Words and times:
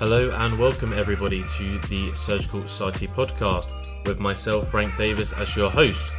Hello 0.00 0.30
and 0.30 0.58
welcome 0.58 0.94
everybody 0.94 1.44
to 1.58 1.78
the 1.90 2.14
Surgical 2.14 2.66
Society 2.66 3.06
podcast 3.06 3.68
with 4.06 4.18
myself, 4.18 4.70
Frank 4.70 4.96
Davis, 4.96 5.34
as 5.34 5.54
your 5.54 5.68
host. 5.68 6.10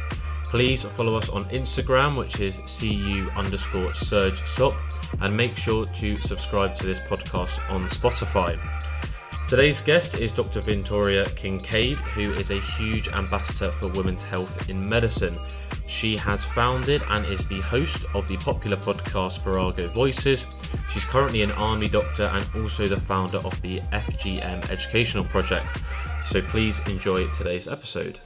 Please 0.44 0.84
follow 0.84 1.16
us 1.16 1.28
on 1.28 1.46
Instagram, 1.46 2.16
which 2.16 2.38
is 2.38 2.60
cu 2.78 3.28
underscore 3.34 3.92
surge 3.92 4.46
soc, 4.46 4.76
and 5.20 5.36
make 5.36 5.50
sure 5.56 5.86
to 5.86 6.14
subscribe 6.18 6.76
to 6.76 6.86
this 6.86 7.00
podcast 7.00 7.58
on 7.72 7.88
Spotify. 7.88 8.56
Today's 9.52 9.82
guest 9.82 10.14
is 10.14 10.32
Dr. 10.32 10.62
Victoria 10.62 11.26
Kinkaid, 11.26 11.98
who 11.98 12.32
is 12.32 12.50
a 12.50 12.58
huge 12.58 13.08
ambassador 13.08 13.70
for 13.70 13.88
women's 13.88 14.22
health 14.22 14.70
in 14.70 14.88
medicine. 14.88 15.38
She 15.86 16.16
has 16.16 16.42
founded 16.42 17.02
and 17.10 17.26
is 17.26 17.46
the 17.46 17.60
host 17.60 18.06
of 18.14 18.26
the 18.28 18.38
popular 18.38 18.78
podcast 18.78 19.42
Virago 19.42 19.88
Voices. 19.88 20.46
She's 20.88 21.04
currently 21.04 21.42
an 21.42 21.52
army 21.52 21.88
doctor 21.88 22.30
and 22.32 22.46
also 22.56 22.86
the 22.86 22.98
founder 22.98 23.36
of 23.44 23.60
the 23.60 23.80
FGM 23.92 24.70
Educational 24.70 25.24
Project. 25.24 25.82
So 26.24 26.40
please 26.40 26.80
enjoy 26.88 27.28
today's 27.32 27.68
episode. 27.68 28.20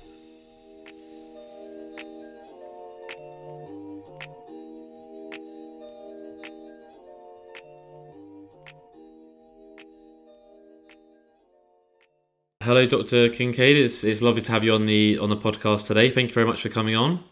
Hello, 12.67 12.85
Dr. 12.85 13.29
Kinkaid. 13.29 13.77
It's, 13.77 14.03
it's 14.03 14.21
lovely 14.21 14.43
to 14.43 14.51
have 14.51 14.65
you 14.65 14.75
on 14.75 14.87
the 14.87 15.19
on 15.19 15.29
the 15.29 15.37
podcast 15.37 15.87
today. 15.87 16.11
Thank 16.11 16.31
you 16.31 16.35
very 16.35 16.47
much 16.47 16.63
for 16.63 16.69
coming 16.69 16.97
on. 16.97 17.23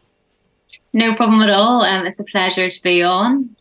No 0.93 1.13
problem 1.17 1.43
at 1.43 1.51
all. 1.51 1.83
Um, 1.83 2.07
it's 2.07 2.21
a 2.21 2.25
pleasure 2.25 2.71
to 2.71 2.83
be 2.85 3.03
on. 3.03 3.57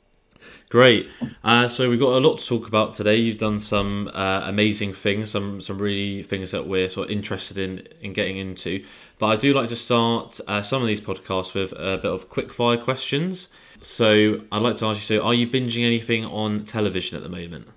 Great. 0.70 1.10
Uh, 1.44 1.68
so 1.68 1.90
we've 1.90 2.00
got 2.00 2.14
a 2.14 2.20
lot 2.20 2.38
to 2.38 2.46
talk 2.46 2.68
about 2.68 2.94
today. 2.94 3.16
You've 3.16 3.40
done 3.40 3.60
some 3.60 4.12
uh, 4.14 4.42
amazing 4.46 4.94
things, 4.94 5.32
some 5.32 5.60
some 5.62 5.80
really 5.80 6.22
things 6.22 6.52
that 6.52 6.68
we're 6.68 6.90
sort 6.90 7.08
of 7.08 7.12
interested 7.12 7.58
in 7.58 7.88
in 8.02 8.14
getting 8.14 8.38
into. 8.38 8.86
But 9.18 9.26
I 9.26 9.36
do 9.36 9.52
like 9.52 9.70
to 9.70 9.76
start 9.76 10.40
uh, 10.48 10.62
some 10.62 10.84
of 10.84 10.88
these 10.88 11.02
podcasts 11.02 11.56
with 11.56 11.72
a 11.72 11.98
bit 11.98 12.12
of 12.12 12.30
quick 12.30 12.54
fire 12.54 12.78
questions. 12.78 13.50
So 13.82 14.42
I'd 14.52 14.62
like 14.62 14.76
to 14.76 14.86
ask 14.86 15.10
you: 15.10 15.18
So, 15.18 15.26
are 15.26 15.34
you 15.34 15.48
binging 15.48 15.84
anything 15.84 16.24
on 16.24 16.66
television 16.66 17.18
at 17.18 17.24
the 17.24 17.30
moment? 17.30 17.68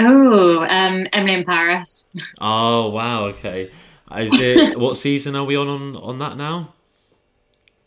Oh, 0.00 0.62
um, 0.62 1.06
Emily 1.12 1.34
in 1.34 1.44
Paris. 1.44 2.08
Oh 2.40 2.88
wow, 2.90 3.24
okay. 3.26 3.70
Is 4.16 4.32
it 4.38 4.78
what 4.78 4.96
season 4.96 5.36
are 5.36 5.44
we 5.44 5.56
on 5.56 5.68
on, 5.68 5.96
on 5.96 6.18
that 6.18 6.36
now? 6.36 6.74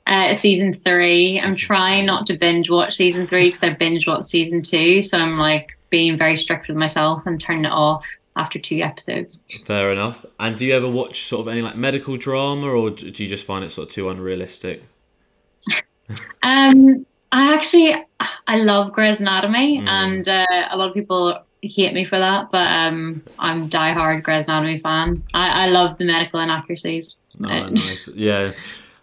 Uh, 0.06 0.34
season 0.34 0.74
three. 0.74 1.36
Season 1.36 1.50
I'm 1.50 1.56
trying 1.56 2.02
three. 2.02 2.08
not 2.08 2.28
to 2.28 2.38
binge 2.38 2.70
watch 2.70 2.96
season 2.96 3.26
three 3.26 3.48
because 3.48 3.64
I 3.64 3.72
binge 3.72 4.08
watched 4.08 4.26
season 4.26 4.62
two. 4.62 5.02
So 5.02 5.18
I'm 5.18 5.38
like 5.38 5.78
being 5.90 6.18
very 6.18 6.38
strict 6.38 6.68
with 6.68 6.78
myself 6.78 7.24
and 7.26 7.40
turning 7.40 7.66
it 7.66 7.72
off 7.72 8.06
after 8.36 8.60
two 8.60 8.82
episodes. 8.82 9.40
Fair 9.66 9.92
enough. 9.92 10.26
And 10.40 10.58
do 10.58 10.66
you 10.66 10.76
ever 10.76 10.90
watch 10.90 11.24
sort 11.24 11.42
of 11.42 11.48
any 11.48 11.62
like 11.62 11.78
medical 11.78 12.18
drama, 12.18 12.68
or 12.68 12.90
do 12.90 13.06
you 13.06 13.30
just 13.30 13.46
find 13.46 13.64
it 13.64 13.72
sort 13.72 13.88
of 13.90 13.94
too 13.94 14.10
unrealistic? 14.10 14.84
um, 16.44 17.06
I 17.32 17.54
actually 17.54 17.96
I 18.48 18.58
love 18.58 18.92
Grey's 18.92 19.20
Anatomy, 19.20 19.80
mm. 19.80 19.88
and 19.88 20.28
uh, 20.28 20.46
a 20.70 20.78
lot 20.78 20.90
of 20.90 20.94
people 20.94 21.40
hate 21.68 21.94
me 21.94 22.06
for 22.06 22.20
that, 22.20 22.52
but 22.52 22.70
um, 22.72 23.24
I'm 23.40 23.68
die-hard 23.70 24.24
Grey's 24.24 24.46
Anatomy 24.46 24.80
fan. 24.80 25.24
I, 25.34 25.66
I 25.66 25.68
love 25.68 25.98
the 25.98 26.06
medical 26.06 26.40
inaccuracies. 26.40 27.18
Oh, 27.44 27.48
nice. 27.48 28.08
Yeah. 28.16 28.54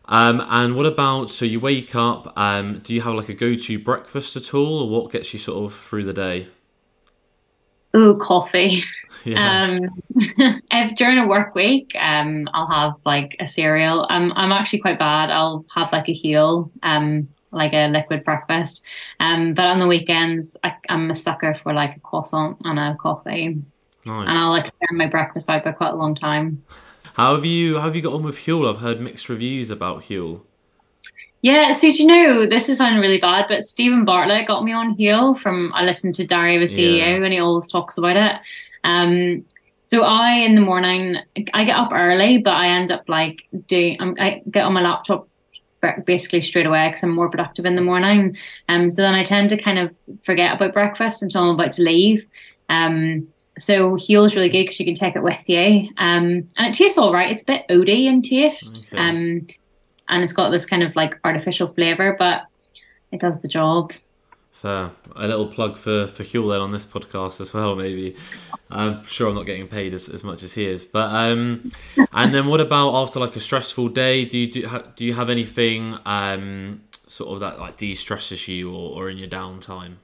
Um, 0.07 0.43
and 0.49 0.75
what 0.75 0.87
about 0.87 1.31
so 1.31 1.45
you 1.45 1.61
wake 1.61 1.95
up? 1.95 2.33
Um, 2.37 2.81
do 2.81 2.93
you 2.93 3.01
have 3.01 3.15
like 3.15 3.29
a 3.29 3.35
go-to 3.35 3.79
breakfast 3.79 4.35
at 4.35 4.53
all, 4.55 4.83
or 4.83 4.89
what 4.89 5.13
gets 5.13 5.33
you 5.33 5.39
sort 5.39 5.71
of 5.71 5.79
through 5.79 6.03
the 6.05 6.13
day? 6.13 6.49
Oh, 7.95 8.17
coffee. 8.17 8.83
Yeah. 9.25 9.65
Um, 9.65 10.03
if 10.71 10.97
during 10.97 11.19
a 11.19 11.27
work 11.27 11.55
week, 11.55 11.95
um, 11.99 12.49
I'll 12.55 12.67
have 12.69 12.95
like 13.05 13.37
a 13.39 13.47
cereal. 13.47 14.07
I'm 14.09 14.33
I'm 14.33 14.51
actually 14.51 14.79
quite 14.79 14.99
bad. 14.99 15.31
I'll 15.31 15.67
have 15.75 15.93
like 15.93 16.09
a 16.09 16.13
Huel. 16.13 16.71
Um, 16.83 17.29
like 17.53 17.73
a 17.73 17.89
liquid 17.89 18.25
breakfast. 18.25 18.83
Um, 19.19 19.55
but 19.55 19.67
on 19.67 19.81
the 19.81 19.87
weekends, 19.87 20.57
I, 20.63 20.75
am 20.89 21.11
a 21.11 21.15
sucker 21.15 21.55
for 21.55 21.73
like 21.73 21.97
a 21.97 22.01
croissant 22.01 22.59
and 22.65 22.79
a 22.79 22.97
coffee. 23.01 23.63
Nice. 24.05 24.29
And 24.29 24.39
I'll 24.39 24.51
like 24.51 24.65
turn 24.65 24.99
my 24.99 25.07
breakfast 25.07 25.51
out 25.51 25.65
by 25.65 25.73
quite 25.73 25.93
a 25.93 25.97
long 25.97 26.15
time. 26.15 26.63
How 27.15 27.35
have 27.35 27.45
you 27.45 27.79
how 27.79 27.83
have 27.83 27.97
you 27.97 28.03
got 28.03 28.15
on 28.15 28.23
with 28.23 28.39
Huel? 28.39 28.69
I've 28.69 28.81
heard 28.81 29.01
mixed 29.01 29.29
reviews 29.29 29.71
about 29.71 30.05
Huel. 30.05 30.43
Yeah, 31.43 31.73
so 31.73 31.91
do 31.91 31.97
you 31.97 32.07
know 32.07 32.47
this 32.47 32.69
is 32.69 32.79
sounding 32.79 33.01
really 33.01 33.19
bad, 33.19 33.47
but 33.49 33.65
Steven 33.65 34.05
Bartlett 34.05 34.47
got 34.47 34.63
me 34.63 34.73
on 34.73 34.95
Huel 34.95 35.39
from 35.39 35.73
I 35.75 35.85
listened 35.85 36.15
to 36.17 36.27
Diary 36.27 36.57
of 36.57 36.63
a 36.63 36.67
CEO 36.67 36.99
yeah. 36.99 37.25
and 37.25 37.33
he 37.33 37.39
always 37.39 37.67
talks 37.67 37.97
about 37.97 38.17
it. 38.17 38.41
Um, 38.85 39.45
so 39.87 40.03
I 40.03 40.33
in 40.33 40.55
the 40.55 40.61
morning 40.61 41.17
I 41.55 41.65
get 41.65 41.77
up 41.77 41.93
early, 41.93 42.39
but 42.39 42.55
I 42.55 42.69
end 42.69 42.93
up 42.93 43.09
like 43.09 43.43
doing 43.67 43.99
I 44.21 44.43
get 44.51 44.65
on 44.65 44.75
my 44.75 44.83
laptop 44.83 45.29
basically 46.05 46.41
straight 46.41 46.67
away 46.67 46.89
because 46.89 47.03
I'm 47.03 47.11
more 47.11 47.31
productive 47.31 47.65
in 47.65 47.77
the 47.77 47.83
morning. 47.83 48.37
Um, 48.69 48.91
so 48.91 49.03
then 49.03 49.15
I 49.15 49.25
tend 49.25 49.51
to 49.51 49.57
kind 49.57 49.79
of 49.79 49.95
forget 50.23 50.55
about 50.55 50.73
breakfast 50.73 51.23
until 51.23 51.43
I'm 51.43 51.55
about 51.55 51.73
to 51.73 51.83
leave. 51.83 52.27
Um, 52.69 53.29
so 53.59 53.97
is 53.97 54.09
really 54.09 54.49
good 54.49 54.63
because 54.63 54.81
you 54.81 54.87
can 54.87 54.95
take 54.95 55.17
it 55.17 55.23
with 55.23 55.49
you. 55.49 55.89
Um, 55.99 56.49
and 56.59 56.67
it 56.69 56.75
tastes 56.75 56.99
all 56.99 57.13
right. 57.13 57.31
It's 57.31 57.43
a 57.43 57.47
bit 57.47 57.67
oaty 57.69 58.07
in 58.07 58.23
taste. 58.23 58.87
Okay. 58.93 58.97
Um, 58.97 59.47
and 60.09 60.23
it's 60.23 60.33
got 60.33 60.51
this 60.51 60.67
kind 60.67 60.83
of 60.83 60.97
like 60.97 61.19
artificial 61.25 61.69
flavor, 61.69 62.17
but 62.19 62.43
it 63.13 63.21
does 63.21 63.43
the 63.43 63.49
job. 63.49 63.93
Fair. 64.53 64.91
A 65.17 65.27
little 65.27 65.47
plug 65.47 65.79
for 65.79 66.07
for 66.09 66.23
Huel 66.23 66.51
then 66.51 66.61
on 66.61 66.71
this 66.71 66.85
podcast 66.85 67.41
as 67.41 67.55
well. 67.55 67.75
Maybe 67.77 68.15
I'm 68.71 69.03
sure 69.05 69.29
I'm 69.29 69.35
not 69.35 69.47
getting 69.47 69.69
paid 69.69 69.95
as, 69.95 70.09
as 70.09 70.23
much 70.23 70.43
as 70.43 70.53
he 70.53 70.67
is. 70.67 70.85
But 70.85 71.15
um, 71.15 71.73
and 72.13 72.35
then 72.35 72.47
what 72.47 72.61
about 72.61 72.95
after 72.95 73.19
like 73.21 73.37
a 73.37 73.41
stressful 73.41 73.89
day? 73.89 74.27
Do 74.27 74.37
you 74.37 74.53
do 74.53 74.83
do 74.97 75.05
you 75.07 75.15
have 75.15 75.31
anything 75.31 75.97
um 76.05 76.83
sort 77.07 77.31
of 77.31 77.41
that 77.41 77.59
like 77.59 77.79
de 77.79 77.95
stresses 77.95 78.47
you 78.49 78.71
or, 78.71 79.05
or 79.05 79.11
in 79.11 79.17
your 79.17 79.29
downtime? 79.29 79.95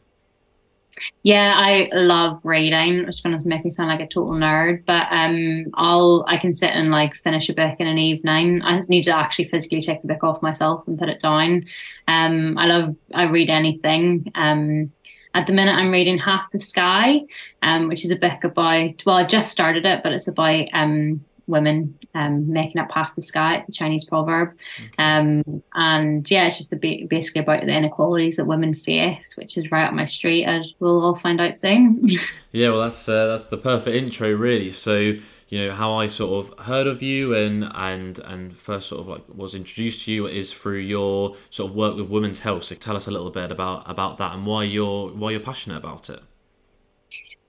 Yeah, 1.22 1.54
I 1.56 1.90
love 1.92 2.40
reading. 2.42 3.00
It's 3.00 3.20
going 3.20 3.36
to 3.40 3.46
make 3.46 3.64
me 3.64 3.70
sound 3.70 3.90
like 3.90 4.00
a 4.00 4.06
total 4.06 4.32
nerd, 4.32 4.84
but 4.86 5.06
um, 5.10 5.66
I'll 5.74 6.24
I 6.26 6.38
can 6.38 6.54
sit 6.54 6.70
and 6.70 6.90
like 6.90 7.14
finish 7.14 7.48
a 7.48 7.54
book 7.54 7.76
in 7.78 7.86
an 7.86 7.98
evening. 7.98 8.62
I 8.62 8.76
just 8.76 8.88
need 8.88 9.02
to 9.04 9.14
actually 9.14 9.48
physically 9.48 9.82
take 9.82 10.00
the 10.02 10.08
book 10.08 10.24
off 10.24 10.42
myself 10.42 10.86
and 10.86 10.98
put 10.98 11.10
it 11.10 11.20
down. 11.20 11.66
Um, 12.08 12.56
I 12.56 12.66
love 12.66 12.96
I 13.12 13.24
read 13.24 13.50
anything. 13.50 14.30
Um, 14.34 14.92
at 15.34 15.46
the 15.46 15.52
minute, 15.52 15.72
I'm 15.74 15.90
reading 15.90 16.16
Half 16.16 16.50
the 16.50 16.58
Sky, 16.58 17.20
um, 17.60 17.88
which 17.88 18.04
is 18.06 18.10
a 18.10 18.16
book 18.16 18.42
about. 18.42 19.02
Well, 19.04 19.16
I 19.16 19.24
just 19.26 19.52
started 19.52 19.84
it, 19.84 20.02
but 20.02 20.12
it's 20.12 20.28
about 20.28 20.66
um 20.72 21.25
women 21.46 21.98
um, 22.14 22.50
making 22.50 22.80
up 22.80 22.90
half 22.90 23.14
the 23.14 23.22
sky. 23.22 23.56
It's 23.56 23.68
a 23.68 23.72
Chinese 23.72 24.04
proverb. 24.04 24.56
Okay. 24.78 24.90
Um, 24.98 25.62
and 25.74 26.28
yeah, 26.30 26.46
it's 26.46 26.58
just 26.58 26.72
a 26.72 26.76
basically 26.76 27.42
about 27.42 27.64
the 27.66 27.72
inequalities 27.72 28.36
that 28.36 28.46
women 28.46 28.74
face, 28.74 29.36
which 29.36 29.56
is 29.56 29.70
right 29.70 29.86
up 29.86 29.94
my 29.94 30.04
street, 30.04 30.44
as 30.44 30.74
we'll 30.80 31.02
all 31.02 31.16
find 31.16 31.40
out 31.40 31.56
soon. 31.56 32.06
yeah, 32.52 32.70
well, 32.70 32.80
that's 32.80 33.08
uh, 33.08 33.26
that's 33.26 33.44
the 33.44 33.58
perfect 33.58 33.96
intro, 33.96 34.32
really. 34.32 34.72
So 34.72 35.14
you 35.48 35.64
know 35.64 35.74
how 35.74 35.94
I 35.94 36.06
sort 36.08 36.46
of 36.46 36.66
heard 36.66 36.86
of 36.86 37.02
you 37.02 37.34
and 37.34 37.70
and 37.74 38.18
and 38.20 38.56
first 38.56 38.88
sort 38.88 39.00
of 39.00 39.08
like 39.08 39.22
was 39.28 39.54
introduced 39.54 40.04
to 40.04 40.12
you 40.12 40.26
is 40.26 40.52
through 40.52 40.78
your 40.78 41.36
sort 41.50 41.70
of 41.70 41.76
work 41.76 41.96
with 41.96 42.08
women's 42.08 42.40
health. 42.40 42.64
So 42.64 42.74
tell 42.74 42.96
us 42.96 43.06
a 43.06 43.10
little 43.10 43.30
bit 43.30 43.52
about 43.52 43.88
about 43.88 44.18
that 44.18 44.34
and 44.34 44.44
why 44.44 44.64
you're 44.64 45.08
why 45.08 45.30
you're 45.30 45.40
passionate 45.40 45.76
about 45.76 46.10
it. 46.10 46.20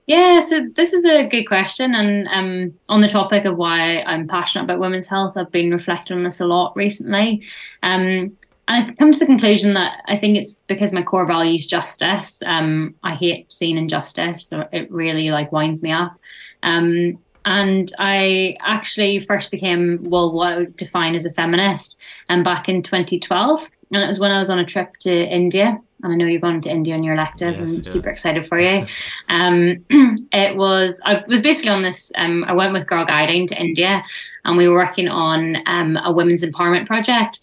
Yeah, 0.08 0.40
so 0.40 0.66
this 0.74 0.94
is 0.94 1.04
a 1.04 1.26
good 1.26 1.44
question. 1.44 1.94
And 1.94 2.26
um, 2.28 2.72
on 2.88 3.02
the 3.02 3.08
topic 3.08 3.44
of 3.44 3.58
why 3.58 4.00
I'm 4.00 4.26
passionate 4.26 4.64
about 4.64 4.80
women's 4.80 5.06
health, 5.06 5.36
I've 5.36 5.52
been 5.52 5.70
reflecting 5.70 6.16
on 6.16 6.22
this 6.22 6.40
a 6.40 6.46
lot 6.46 6.74
recently. 6.74 7.42
Um, 7.82 8.34
and 8.68 8.88
I've 8.88 8.96
come 8.96 9.12
to 9.12 9.18
the 9.18 9.26
conclusion 9.26 9.74
that 9.74 10.02
I 10.06 10.16
think 10.16 10.38
it's 10.38 10.56
because 10.66 10.94
my 10.94 11.02
core 11.02 11.26
value 11.26 11.56
is 11.56 11.66
justice. 11.66 12.40
Um, 12.46 12.94
I 13.02 13.14
hate 13.14 13.52
seeing 13.52 13.76
injustice. 13.76 14.46
So 14.46 14.66
it 14.72 14.90
really 14.90 15.30
like 15.30 15.52
winds 15.52 15.82
me 15.82 15.92
up. 15.92 16.18
Um, 16.62 17.18
and 17.44 17.92
I 17.98 18.56
actually 18.60 19.20
first 19.20 19.50
became, 19.50 19.98
well, 20.04 20.32
what 20.32 20.54
I 20.54 20.56
would 20.56 20.76
define 20.78 21.16
as 21.16 21.26
a 21.26 21.34
feminist 21.34 21.98
um, 22.30 22.42
back 22.42 22.70
in 22.70 22.82
2012. 22.82 23.68
And 23.92 24.02
it 24.02 24.06
was 24.06 24.18
when 24.18 24.30
I 24.30 24.38
was 24.38 24.48
on 24.48 24.58
a 24.58 24.64
trip 24.64 24.96
to 25.00 25.12
India 25.12 25.78
and 26.02 26.12
I 26.12 26.16
know 26.16 26.26
you're 26.26 26.40
going 26.40 26.60
to 26.62 26.70
India 26.70 26.94
on 26.94 27.02
your 27.02 27.14
elective. 27.14 27.58
Yes, 27.58 27.60
I'm 27.60 27.76
yeah. 27.76 27.82
super 27.82 28.08
excited 28.10 28.46
for 28.46 28.58
you. 28.58 28.86
Um, 29.30 29.84
it 30.32 30.56
was 30.56 31.00
I 31.04 31.22
was 31.28 31.42
basically 31.42 31.70
on 31.70 31.82
this. 31.82 32.10
Um, 32.16 32.44
I 32.44 32.52
went 32.54 32.72
with 32.72 32.86
Girl 32.86 33.04
Guiding 33.04 33.46
to 33.48 33.60
India, 33.60 34.02
and 34.44 34.56
we 34.56 34.68
were 34.68 34.76
working 34.76 35.08
on 35.08 35.56
um, 35.66 35.98
a 35.98 36.10
women's 36.10 36.42
empowerment 36.42 36.86
project. 36.86 37.40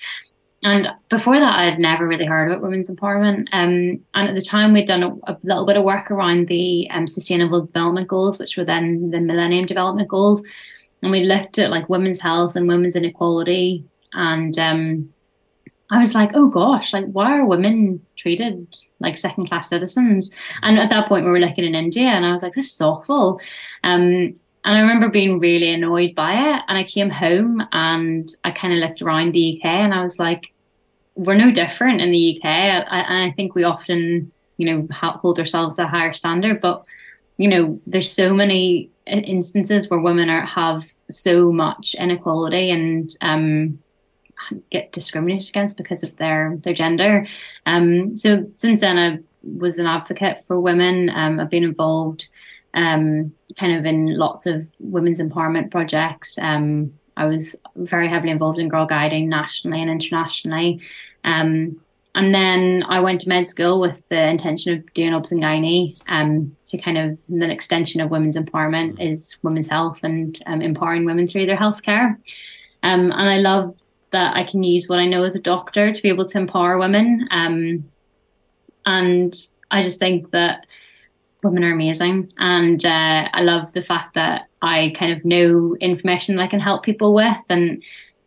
And 0.63 0.91
before 1.09 1.39
that, 1.39 1.59
I 1.59 1.63
had 1.63 1.79
never 1.79 2.07
really 2.07 2.25
heard 2.25 2.49
about 2.49 2.63
women's 2.63 2.89
empowerment. 2.89 3.47
Um, 3.51 4.03
and 4.15 4.29
at 4.29 4.33
the 4.33 4.41
time, 4.41 4.73
we'd 4.73 4.87
done 4.87 5.03
a, 5.03 5.09
a 5.31 5.37
little 5.43 5.65
bit 5.65 5.77
of 5.77 5.83
work 5.83 6.09
around 6.09 6.47
the 6.47 6.89
um, 6.89 7.05
Sustainable 7.05 7.63
Development 7.63 8.07
Goals, 8.07 8.39
which 8.39 8.57
were 8.57 8.65
then 8.65 9.11
the 9.11 9.19
Millennium 9.19 9.67
Development 9.67 10.09
Goals, 10.09 10.43
and 11.03 11.11
we 11.11 11.23
looked 11.23 11.59
at 11.59 11.69
like 11.69 11.87
women's 11.87 12.19
health 12.19 12.55
and 12.55 12.67
women's 12.67 12.95
inequality 12.95 13.85
and 14.13 14.57
um, 14.57 15.13
I 15.91 15.99
was 15.99 16.15
like, 16.15 16.31
oh 16.33 16.47
gosh, 16.47 16.93
like 16.93 17.05
why 17.05 17.37
are 17.37 17.45
women 17.45 18.03
treated 18.15 18.75
like 18.99 19.17
second 19.17 19.47
class 19.47 19.69
citizens? 19.69 20.31
And 20.63 20.79
at 20.79 20.89
that 20.89 21.07
point, 21.07 21.25
we 21.25 21.31
were 21.31 21.39
looking 21.39 21.63
in 21.63 21.75
India, 21.75 22.07
and 22.07 22.25
I 22.25 22.31
was 22.31 22.43
like, 22.43 22.53
this 22.53 22.73
is 22.73 22.81
awful. 22.81 23.39
Um, 23.83 24.35
and 24.65 24.77
I 24.77 24.79
remember 24.79 25.09
being 25.09 25.39
really 25.39 25.71
annoyed 25.71 26.15
by 26.15 26.33
it. 26.33 26.63
And 26.67 26.75
I 26.75 26.83
came 26.83 27.11
home 27.11 27.63
and 27.71 28.33
I 28.43 28.49
kind 28.49 28.73
of 28.73 28.79
looked 28.79 29.03
around 29.03 29.33
the 29.33 29.57
UK, 29.57 29.65
and 29.65 29.93
I 29.93 30.01
was 30.01 30.17
like, 30.17 30.51
we're 31.13 31.35
no 31.35 31.51
different 31.51 32.01
in 32.01 32.11
the 32.11 32.37
UK. 32.37 32.45
I, 32.45 33.05
and 33.07 33.31
I 33.31 33.33
think 33.35 33.53
we 33.53 33.63
often, 33.63 34.31
you 34.57 34.65
know, 34.65 34.87
hold 34.91 35.39
ourselves 35.39 35.75
to 35.75 35.83
a 35.83 35.87
higher 35.87 36.13
standard, 36.13 36.61
but 36.61 36.83
you 37.37 37.49
know, 37.49 37.79
there's 37.85 38.11
so 38.11 38.33
many 38.33 38.89
instances 39.05 39.89
where 39.89 39.99
women 39.99 40.29
are 40.29 40.45
have 40.45 40.83
so 41.09 41.51
much 41.51 41.95
inequality 41.99 42.71
and 42.71 43.15
um 43.21 43.77
get 44.69 44.91
discriminated 44.91 45.49
against 45.49 45.77
because 45.77 46.03
of 46.03 46.15
their 46.17 46.57
their 46.63 46.73
gender. 46.73 47.25
Um, 47.65 48.15
so 48.15 48.49
since 48.55 48.81
then, 48.81 48.97
I 48.97 49.19
was 49.43 49.79
an 49.79 49.85
advocate 49.85 50.43
for 50.47 50.59
women. 50.59 51.09
Um, 51.09 51.39
I've 51.39 51.49
been 51.49 51.63
involved 51.63 52.27
um, 52.73 53.33
kind 53.57 53.77
of 53.77 53.85
in 53.85 54.17
lots 54.17 54.45
of 54.45 54.67
women's 54.79 55.21
empowerment 55.21 55.71
projects. 55.71 56.37
Um, 56.39 56.93
I 57.17 57.25
was 57.25 57.55
very 57.75 58.09
heavily 58.09 58.31
involved 58.31 58.59
in 58.59 58.67
Girl 58.67 58.85
Guiding 58.85 59.29
nationally 59.29 59.81
and 59.81 59.89
internationally. 59.89 60.81
Um, 61.23 61.79
and 62.15 62.33
then 62.33 62.83
I 62.87 63.01
went 63.01 63.21
to 63.21 63.29
med 63.29 63.45
school 63.45 63.81
with 63.81 64.01
the 64.09 64.29
intention 64.29 64.73
of 64.73 64.93
doing 64.93 65.13
obs 65.13 65.33
and 65.33 65.43
gynae 65.43 65.97
um, 66.07 66.55
to 66.67 66.77
kind 66.77 66.97
of 66.97 67.19
an 67.29 67.43
extension 67.43 67.99
of 67.99 68.09
women's 68.09 68.37
empowerment 68.37 69.01
is 69.01 69.37
women's 69.43 69.67
health 69.67 69.99
and 70.03 70.41
empowering 70.47 71.05
women 71.05 71.27
through 71.27 71.45
their 71.45 71.57
healthcare. 71.57 72.15
Um, 72.83 73.11
and 73.11 73.29
I 73.29 73.37
love 73.37 73.75
that 74.11 74.35
I 74.35 74.43
can 74.43 74.63
use 74.63 74.87
what 74.87 74.99
I 74.99 75.07
know 75.07 75.23
as 75.23 75.35
a 75.35 75.39
doctor 75.39 75.91
to 75.91 76.01
be 76.01 76.09
able 76.09 76.25
to 76.25 76.37
empower 76.37 76.77
women. 76.77 77.27
Um, 77.31 77.89
and 78.85 79.35
I 79.71 79.81
just 79.81 79.99
think 79.99 80.31
that 80.31 80.65
women 81.43 81.63
are 81.63 81.73
amazing. 81.73 82.31
And 82.37 82.83
uh, 82.85 83.29
I 83.33 83.41
love 83.41 83.71
the 83.73 83.81
fact 83.81 84.15
that 84.15 84.47
I 84.61 84.93
kind 84.95 85.11
of 85.11 85.25
know 85.25 85.75
information 85.79 86.35
that 86.35 86.43
I 86.43 86.47
can 86.47 86.59
help 86.59 86.83
people 86.83 87.13
with. 87.13 87.37
And, 87.49 87.83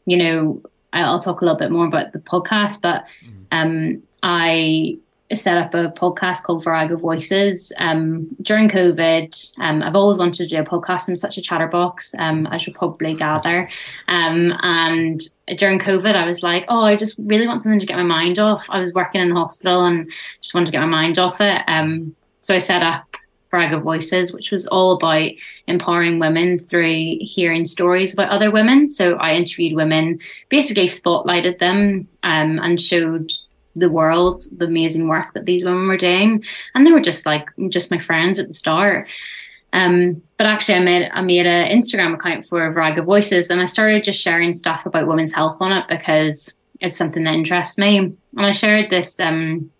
you 0.06 0.16
know, 0.16 0.62
I'll 0.92 1.18
talk 1.18 1.40
a 1.40 1.44
little 1.44 1.58
bit 1.58 1.70
more 1.70 1.86
about 1.86 2.12
the 2.12 2.18
podcast, 2.18 2.80
but 2.80 3.06
mm-hmm. 3.24 3.42
um, 3.52 4.02
I 4.22 4.98
set 5.34 5.58
up 5.58 5.74
a 5.74 5.90
podcast 5.90 6.42
called 6.42 6.64
Virago 6.64 6.96
Voices 6.96 7.72
um, 7.78 8.28
during 8.40 8.68
COVID. 8.68 9.52
Um, 9.58 9.82
I've 9.82 9.94
always 9.94 10.18
wanted 10.18 10.48
to 10.48 10.56
do 10.56 10.60
a 10.60 10.64
podcast. 10.64 11.08
I'm 11.08 11.16
such 11.16 11.36
a 11.36 11.42
chatterbox, 11.42 12.14
um, 12.18 12.46
as 12.46 12.66
you'll 12.66 12.76
probably 12.76 13.14
gather. 13.14 13.68
Um, 14.08 14.54
and 14.62 15.20
during 15.56 15.78
COVID, 15.78 16.14
I 16.14 16.24
was 16.24 16.42
like, 16.42 16.64
oh, 16.68 16.82
I 16.82 16.96
just 16.96 17.16
really 17.18 17.46
want 17.46 17.60
something 17.60 17.80
to 17.80 17.86
get 17.86 17.96
my 17.96 18.02
mind 18.02 18.38
off. 18.38 18.66
I 18.70 18.78
was 18.78 18.94
working 18.94 19.20
in 19.20 19.28
the 19.28 19.34
hospital 19.34 19.84
and 19.84 20.10
just 20.40 20.54
wanted 20.54 20.66
to 20.66 20.72
get 20.72 20.80
my 20.80 20.86
mind 20.86 21.18
off 21.18 21.40
it. 21.40 21.62
Um, 21.66 22.14
so 22.40 22.54
I 22.54 22.58
set 22.58 22.82
up 22.82 23.04
Virago 23.50 23.80
Voices, 23.80 24.32
which 24.32 24.50
was 24.50 24.66
all 24.66 24.92
about 24.92 25.30
empowering 25.66 26.18
women 26.18 26.58
through 26.58 27.18
hearing 27.20 27.64
stories 27.64 28.12
about 28.12 28.30
other 28.30 28.50
women. 28.50 28.86
So 28.86 29.14
I 29.14 29.34
interviewed 29.34 29.74
women, 29.74 30.20
basically 30.48 30.86
spotlighted 30.86 31.58
them 31.58 32.08
um, 32.22 32.58
and 32.58 32.80
showed 32.80 33.32
the 33.78 33.90
world 33.90 34.42
the 34.56 34.66
amazing 34.66 35.08
work 35.08 35.32
that 35.34 35.44
these 35.44 35.64
women 35.64 35.88
were 35.88 35.96
doing. 35.96 36.44
And 36.74 36.86
they 36.86 36.92
were 36.92 37.00
just 37.00 37.26
like 37.26 37.48
just 37.68 37.90
my 37.90 37.98
friends 37.98 38.38
at 38.38 38.48
the 38.48 38.54
start. 38.54 39.08
Um, 39.72 40.22
but 40.38 40.46
actually 40.46 40.76
I 40.76 40.80
made 40.80 41.10
I 41.12 41.20
made 41.20 41.46
an 41.46 41.76
Instagram 41.76 42.14
account 42.14 42.46
for 42.46 42.70
Virago 42.72 43.02
Voices 43.02 43.50
and 43.50 43.60
I 43.60 43.66
started 43.66 44.04
just 44.04 44.20
sharing 44.20 44.54
stuff 44.54 44.86
about 44.86 45.06
women's 45.06 45.34
health 45.34 45.58
on 45.60 45.72
it 45.72 45.84
because 45.88 46.54
it's 46.80 46.96
something 46.96 47.24
that 47.24 47.34
interests 47.34 47.76
me. 47.76 47.98
And 47.98 48.16
I 48.36 48.52
shared 48.52 48.88
this 48.88 49.20
um, 49.20 49.70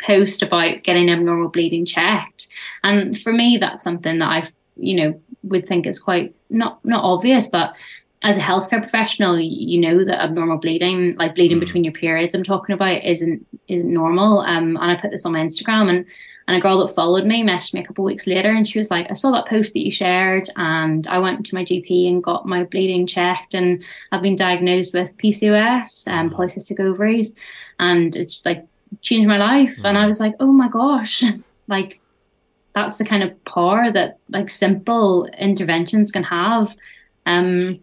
post 0.00 0.42
about 0.42 0.82
getting 0.82 1.10
abnormal 1.10 1.48
bleeding 1.48 1.86
checked. 1.86 2.48
And 2.84 3.20
for 3.20 3.32
me 3.32 3.58
that's 3.58 3.82
something 3.82 4.18
that 4.18 4.30
I've 4.30 4.52
you 4.76 4.94
know 4.94 5.20
would 5.42 5.66
think 5.66 5.86
is 5.86 5.98
quite 5.98 6.34
not 6.50 6.84
not 6.84 7.02
obvious 7.02 7.46
but 7.46 7.74
as 8.22 8.38
a 8.38 8.40
healthcare 8.40 8.80
professional, 8.80 9.38
you 9.38 9.78
know 9.78 10.04
that 10.04 10.22
abnormal 10.22 10.56
bleeding, 10.56 11.14
like 11.16 11.34
bleeding 11.34 11.58
mm. 11.58 11.60
between 11.60 11.84
your 11.84 11.92
periods, 11.92 12.34
I'm 12.34 12.42
talking 12.42 12.74
about, 12.74 13.04
isn't 13.04 13.46
isn't 13.68 13.92
normal. 13.92 14.40
Um, 14.40 14.76
and 14.76 14.90
I 14.90 14.96
put 14.96 15.10
this 15.10 15.26
on 15.26 15.32
my 15.32 15.40
Instagram, 15.40 15.90
and 15.90 16.06
and 16.48 16.56
a 16.56 16.60
girl 16.60 16.78
that 16.78 16.94
followed 16.94 17.26
me 17.26 17.42
messaged 17.42 17.74
me 17.74 17.80
a 17.80 17.86
couple 17.86 18.04
of 18.04 18.06
weeks 18.06 18.26
later, 18.26 18.50
and 18.50 18.66
she 18.66 18.78
was 18.78 18.90
like, 18.90 19.06
"I 19.10 19.12
saw 19.12 19.32
that 19.32 19.46
post 19.46 19.74
that 19.74 19.84
you 19.84 19.90
shared, 19.90 20.48
and 20.56 21.06
I 21.08 21.18
went 21.18 21.44
to 21.46 21.54
my 21.54 21.64
GP 21.64 22.08
and 22.08 22.22
got 22.22 22.46
my 22.46 22.64
bleeding 22.64 23.06
checked, 23.06 23.52
and 23.52 23.84
I've 24.12 24.22
been 24.22 24.36
diagnosed 24.36 24.94
with 24.94 25.16
PCOS, 25.18 26.08
um, 26.08 26.30
mm. 26.30 26.36
polycystic 26.36 26.80
ovaries, 26.80 27.34
and 27.78 28.16
it's 28.16 28.44
like 28.46 28.66
changed 29.02 29.28
my 29.28 29.38
life." 29.38 29.76
Mm. 29.78 29.90
And 29.90 29.98
I 29.98 30.06
was 30.06 30.20
like, 30.20 30.34
"Oh 30.40 30.52
my 30.52 30.68
gosh!" 30.68 31.22
like 31.68 32.00
that's 32.74 32.96
the 32.96 33.04
kind 33.04 33.22
of 33.22 33.44
power 33.44 33.92
that 33.92 34.18
like 34.30 34.48
simple 34.48 35.26
interventions 35.38 36.12
can 36.12 36.22
have. 36.22 36.74
Um, 37.26 37.80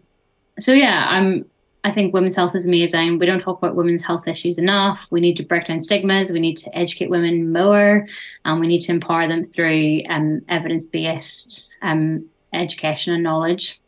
so 0.58 0.72
yeah, 0.72 1.06
I'm. 1.08 1.44
I 1.86 1.90
think 1.90 2.14
women's 2.14 2.34
health 2.34 2.54
is 2.54 2.66
amazing. 2.66 3.18
We 3.18 3.26
don't 3.26 3.40
talk 3.40 3.58
about 3.58 3.74
women's 3.74 4.02
health 4.02 4.26
issues 4.26 4.56
enough. 4.56 5.06
We 5.10 5.20
need 5.20 5.36
to 5.36 5.42
break 5.42 5.66
down 5.66 5.80
stigmas. 5.80 6.32
We 6.32 6.40
need 6.40 6.56
to 6.58 6.74
educate 6.74 7.10
women 7.10 7.52
more, 7.52 8.06
and 8.46 8.58
we 8.58 8.66
need 8.66 8.80
to 8.82 8.92
empower 8.92 9.28
them 9.28 9.42
through 9.42 10.00
um, 10.08 10.40
evidence-based 10.48 11.68
um, 11.82 12.24
education 12.54 13.12
and 13.12 13.22
knowledge. 13.22 13.82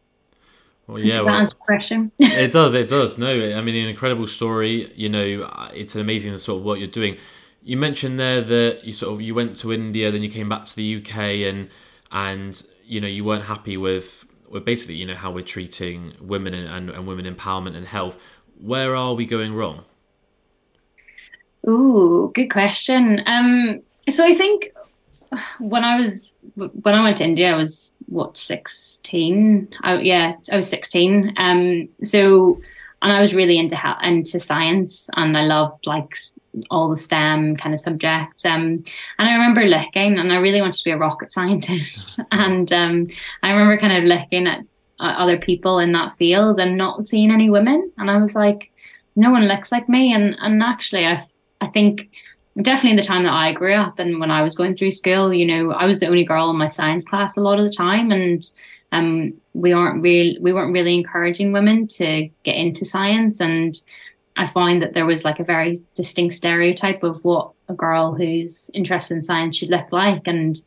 Well, 0.86 0.98
yeah, 0.98 1.22
well, 1.22 1.46
question. 1.58 2.12
it 2.18 2.52
does. 2.52 2.74
It 2.74 2.88
does. 2.88 3.16
No, 3.16 3.30
I 3.30 3.62
mean, 3.62 3.74
an 3.74 3.88
incredible 3.88 4.26
story. 4.26 4.92
You 4.94 5.08
know, 5.08 5.50
it's 5.74 5.94
an 5.94 6.02
amazing 6.02 6.36
sort 6.36 6.60
of 6.60 6.64
what 6.64 6.78
you're 6.78 6.88
doing. 6.88 7.16
You 7.64 7.78
mentioned 7.78 8.20
there 8.20 8.42
that 8.42 8.84
you 8.84 8.92
sort 8.92 9.14
of 9.14 9.22
you 9.22 9.34
went 9.34 9.56
to 9.56 9.72
India, 9.72 10.10
then 10.10 10.22
you 10.22 10.30
came 10.30 10.50
back 10.50 10.66
to 10.66 10.76
the 10.76 10.96
UK, 10.96 11.16
and 11.16 11.70
and 12.12 12.62
you 12.84 13.00
know 13.00 13.08
you 13.08 13.24
weren't 13.24 13.44
happy 13.44 13.78
with 13.78 14.25
well, 14.50 14.60
basically, 14.60 14.96
you 14.96 15.06
know, 15.06 15.14
how 15.14 15.30
we're 15.30 15.44
treating 15.44 16.14
women 16.20 16.54
and, 16.54 16.68
and, 16.68 16.90
and 16.90 17.06
women 17.06 17.32
empowerment 17.32 17.76
and 17.76 17.86
health. 17.86 18.18
Where 18.60 18.96
are 18.96 19.14
we 19.14 19.26
going 19.26 19.54
wrong? 19.54 19.84
Ooh, 21.68 22.30
good 22.34 22.48
question. 22.48 23.22
Um, 23.26 23.82
so 24.08 24.24
I 24.24 24.34
think 24.34 24.70
when 25.58 25.84
I 25.84 25.96
was 25.96 26.38
when 26.54 26.94
I 26.94 27.02
went 27.02 27.16
to 27.18 27.24
India, 27.24 27.52
I 27.52 27.56
was 27.56 27.92
what 28.06 28.36
sixteen. 28.36 29.68
I, 29.82 29.98
yeah, 29.98 30.34
I 30.50 30.56
was 30.56 30.68
sixteen. 30.68 31.34
Um, 31.36 31.88
so 32.02 32.60
and 33.02 33.12
I 33.12 33.20
was 33.20 33.34
really 33.34 33.58
into 33.58 33.76
how 33.76 33.98
into 34.02 34.40
science, 34.40 35.10
and 35.14 35.36
I 35.36 35.44
loved 35.44 35.86
like 35.86 36.16
all 36.70 36.88
the 36.88 36.96
STEM 36.96 37.56
kind 37.56 37.74
of 37.74 37.80
subjects. 37.80 38.44
Um, 38.44 38.84
and 39.18 39.28
I 39.28 39.34
remember 39.34 39.64
looking, 39.64 40.18
and 40.18 40.32
I 40.32 40.36
really 40.36 40.60
wanted 40.60 40.78
to 40.78 40.84
be 40.84 40.90
a 40.90 40.96
rocket 40.96 41.32
scientist. 41.32 42.20
and 42.32 42.72
um, 42.72 43.08
I 43.42 43.52
remember 43.52 43.78
kind 43.78 43.96
of 43.96 44.04
looking 44.04 44.46
at 44.46 44.60
other 44.98 45.36
people 45.36 45.78
in 45.78 45.92
that 45.92 46.16
field 46.16 46.58
and 46.58 46.76
not 46.76 47.04
seeing 47.04 47.30
any 47.30 47.50
women. 47.50 47.90
And 47.98 48.10
I 48.10 48.16
was 48.18 48.34
like, 48.34 48.70
no 49.14 49.30
one 49.30 49.46
looks 49.46 49.72
like 49.72 49.88
me. 49.88 50.12
And 50.12 50.36
and 50.40 50.62
actually, 50.62 51.06
I 51.06 51.26
I 51.60 51.66
think 51.66 52.10
definitely 52.62 52.96
the 52.96 53.06
time 53.06 53.24
that 53.24 53.32
I 53.32 53.52
grew 53.52 53.74
up 53.74 53.98
and 53.98 54.18
when 54.20 54.30
I 54.30 54.42
was 54.42 54.54
going 54.54 54.74
through 54.74 54.92
school, 54.92 55.32
you 55.32 55.46
know, 55.46 55.72
I 55.72 55.86
was 55.86 56.00
the 56.00 56.06
only 56.06 56.24
girl 56.24 56.50
in 56.50 56.56
my 56.56 56.68
science 56.68 57.04
class 57.04 57.36
a 57.36 57.40
lot 57.40 57.58
of 57.58 57.66
the 57.66 57.74
time, 57.74 58.10
and 58.10 58.50
um, 58.92 59.34
we 59.54 59.72
aren't 59.72 60.02
really 60.02 60.38
we 60.40 60.52
weren't 60.52 60.72
really 60.72 60.94
encouraging 60.94 61.52
women 61.52 61.86
to 61.88 62.28
get 62.44 62.56
into 62.56 62.84
science 62.84 63.40
and 63.40 63.80
I 64.36 64.46
find 64.46 64.82
that 64.82 64.94
there 64.94 65.06
was 65.06 65.24
like 65.24 65.40
a 65.40 65.44
very 65.44 65.82
distinct 65.94 66.34
stereotype 66.34 67.02
of 67.02 67.24
what 67.24 67.52
a 67.68 67.74
girl 67.74 68.14
who's 68.14 68.70
interested 68.74 69.14
in 69.14 69.22
science 69.22 69.56
should 69.56 69.70
look 69.70 69.90
like, 69.92 70.26
and 70.26 70.60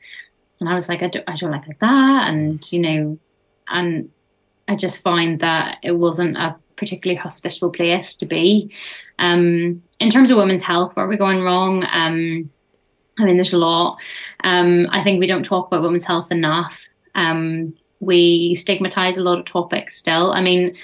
and 0.60 0.70
I 0.70 0.76
was 0.76 0.90
like, 0.90 1.02
I 1.02 1.08
don't, 1.08 1.24
I 1.28 1.36
don't 1.36 1.52
like 1.52 1.80
that, 1.80 2.30
and 2.30 2.72
you 2.72 2.80
know, 2.80 3.20
and 3.70 4.10
I 4.68 4.76
just 4.76 5.02
find 5.02 5.40
that 5.40 5.78
it 5.84 5.94
wasn't 5.94 6.38
a 6.38 6.56
particularly 6.76 7.18
hospitable 7.18 7.72
place 7.72 8.16
to 8.16 8.26
be. 8.26 8.72
Um, 9.20 9.84
in 10.00 10.10
terms 10.10 10.32
of 10.32 10.38
women's 10.38 10.62
health, 10.62 10.96
where 10.96 11.06
are 11.06 11.10
we 11.10 11.18
going 11.18 11.42
wrong? 11.42 11.84
Um, 11.92 12.50
I 13.20 13.26
mean, 13.26 13.36
there's 13.36 13.54
a 13.54 13.58
lot. 13.58 14.00
Um, 14.44 14.88
I 14.92 15.04
think 15.04 15.20
we 15.20 15.28
don't 15.28 15.44
talk 15.44 15.68
about 15.68 15.82
women's 15.82 16.06
health 16.06 16.32
enough. 16.32 16.86
Um, 17.16 17.76
we 18.00 18.56
stigmatize 18.56 19.18
a 19.18 19.24
lot 19.24 19.40
of 19.40 19.46
topics 19.46 19.98
still. 19.98 20.32
I 20.32 20.42
mean, 20.42 20.76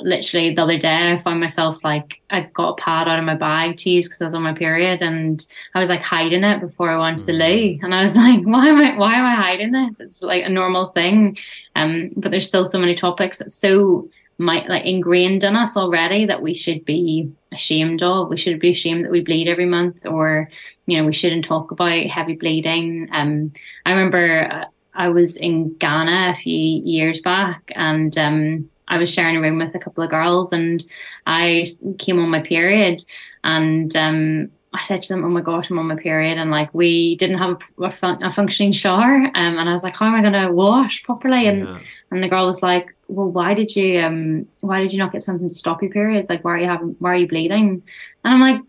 literally 0.00 0.54
the 0.54 0.62
other 0.62 0.78
day 0.78 1.12
I 1.12 1.16
found 1.18 1.40
myself 1.40 1.82
like 1.84 2.20
I 2.30 2.42
got 2.54 2.70
a 2.70 2.74
pad 2.76 3.08
out 3.08 3.18
of 3.18 3.24
my 3.24 3.34
bag 3.34 3.76
to 3.78 3.90
use 3.90 4.06
because 4.06 4.20
I 4.20 4.24
was 4.24 4.34
on 4.34 4.42
my 4.42 4.54
period 4.54 5.02
and 5.02 5.44
I 5.74 5.80
was 5.80 5.88
like 5.88 6.02
hiding 6.02 6.44
it 6.44 6.60
before 6.60 6.90
I 6.90 6.98
went 6.98 7.18
to 7.20 7.26
the 7.26 7.32
loo. 7.32 7.44
Mm. 7.46 7.82
and 7.82 7.94
I 7.94 8.02
was 8.02 8.16
like 8.26 8.42
why 8.44 8.68
am 8.68 8.78
I 8.78 8.96
why 8.96 9.14
am 9.14 9.26
I 9.26 9.34
hiding 9.34 9.72
this? 9.72 10.00
It's 10.00 10.22
like 10.22 10.44
a 10.44 10.48
normal 10.48 10.88
thing. 10.88 11.36
Um 11.74 12.10
but 12.16 12.30
there's 12.30 12.46
still 12.46 12.64
so 12.64 12.78
many 12.78 12.94
topics 12.94 13.38
that's 13.38 13.54
so 13.54 14.08
might 14.38 14.68
like 14.68 14.84
ingrained 14.84 15.44
in 15.44 15.56
us 15.56 15.76
already 15.76 16.26
that 16.26 16.42
we 16.42 16.52
should 16.52 16.84
be 16.84 17.34
ashamed 17.52 18.02
of. 18.02 18.28
We 18.28 18.36
should 18.36 18.60
be 18.60 18.70
ashamed 18.70 19.04
that 19.04 19.10
we 19.10 19.22
bleed 19.22 19.48
every 19.48 19.66
month 19.66 20.06
or 20.06 20.48
you 20.86 20.98
know 20.98 21.04
we 21.04 21.12
shouldn't 21.12 21.44
talk 21.44 21.70
about 21.70 22.06
heavy 22.06 22.34
bleeding. 22.34 23.08
Um 23.12 23.52
I 23.84 23.92
remember 23.92 24.48
uh, 24.50 24.64
I 24.94 25.10
was 25.10 25.36
in 25.36 25.76
Ghana 25.76 26.32
a 26.32 26.34
few 26.34 26.82
years 26.84 27.20
back 27.20 27.70
and 27.74 28.16
um 28.16 28.70
I 28.88 28.98
was 28.98 29.12
sharing 29.12 29.36
a 29.36 29.40
room 29.40 29.58
with 29.58 29.74
a 29.74 29.78
couple 29.78 30.04
of 30.04 30.10
girls, 30.10 30.52
and 30.52 30.84
I 31.26 31.66
came 31.98 32.18
on 32.18 32.28
my 32.28 32.40
period, 32.40 33.04
and 33.44 33.94
um, 33.96 34.50
I 34.76 34.82
said 34.82 35.02
to 35.02 35.08
them, 35.08 35.24
"Oh 35.24 35.28
my 35.28 35.40
gosh, 35.40 35.70
I'm 35.70 35.78
on 35.78 35.86
my 35.86 35.96
period," 35.96 36.38
and 36.38 36.50
like 36.50 36.72
we 36.74 37.16
didn't 37.16 37.38
have 37.38 37.58
a, 37.80 37.90
fun- 37.90 38.22
a 38.22 38.30
functioning 38.30 38.72
shower, 38.72 39.14
um, 39.14 39.58
and 39.58 39.68
I 39.68 39.72
was 39.72 39.82
like, 39.82 39.96
"How 39.96 40.06
am 40.06 40.14
I 40.14 40.20
going 40.20 40.32
to 40.34 40.52
wash 40.52 41.02
properly?" 41.02 41.46
And 41.48 41.66
yeah. 41.66 41.78
and 42.10 42.22
the 42.22 42.28
girl 42.28 42.46
was 42.46 42.62
like, 42.62 42.94
"Well, 43.08 43.30
why 43.30 43.54
did 43.54 43.74
you 43.74 44.00
um 44.00 44.46
why 44.60 44.80
did 44.80 44.92
you 44.92 44.98
not 44.98 45.12
get 45.12 45.22
something 45.22 45.48
to 45.48 45.54
stop 45.54 45.82
your 45.82 45.90
periods? 45.90 46.28
Like, 46.28 46.44
why 46.44 46.52
are 46.52 46.58
you 46.58 46.66
having 46.66 46.96
why 46.98 47.12
are 47.12 47.16
you 47.16 47.28
bleeding?" 47.28 47.82
And 48.24 48.34
I'm 48.34 48.40
like, 48.40 48.60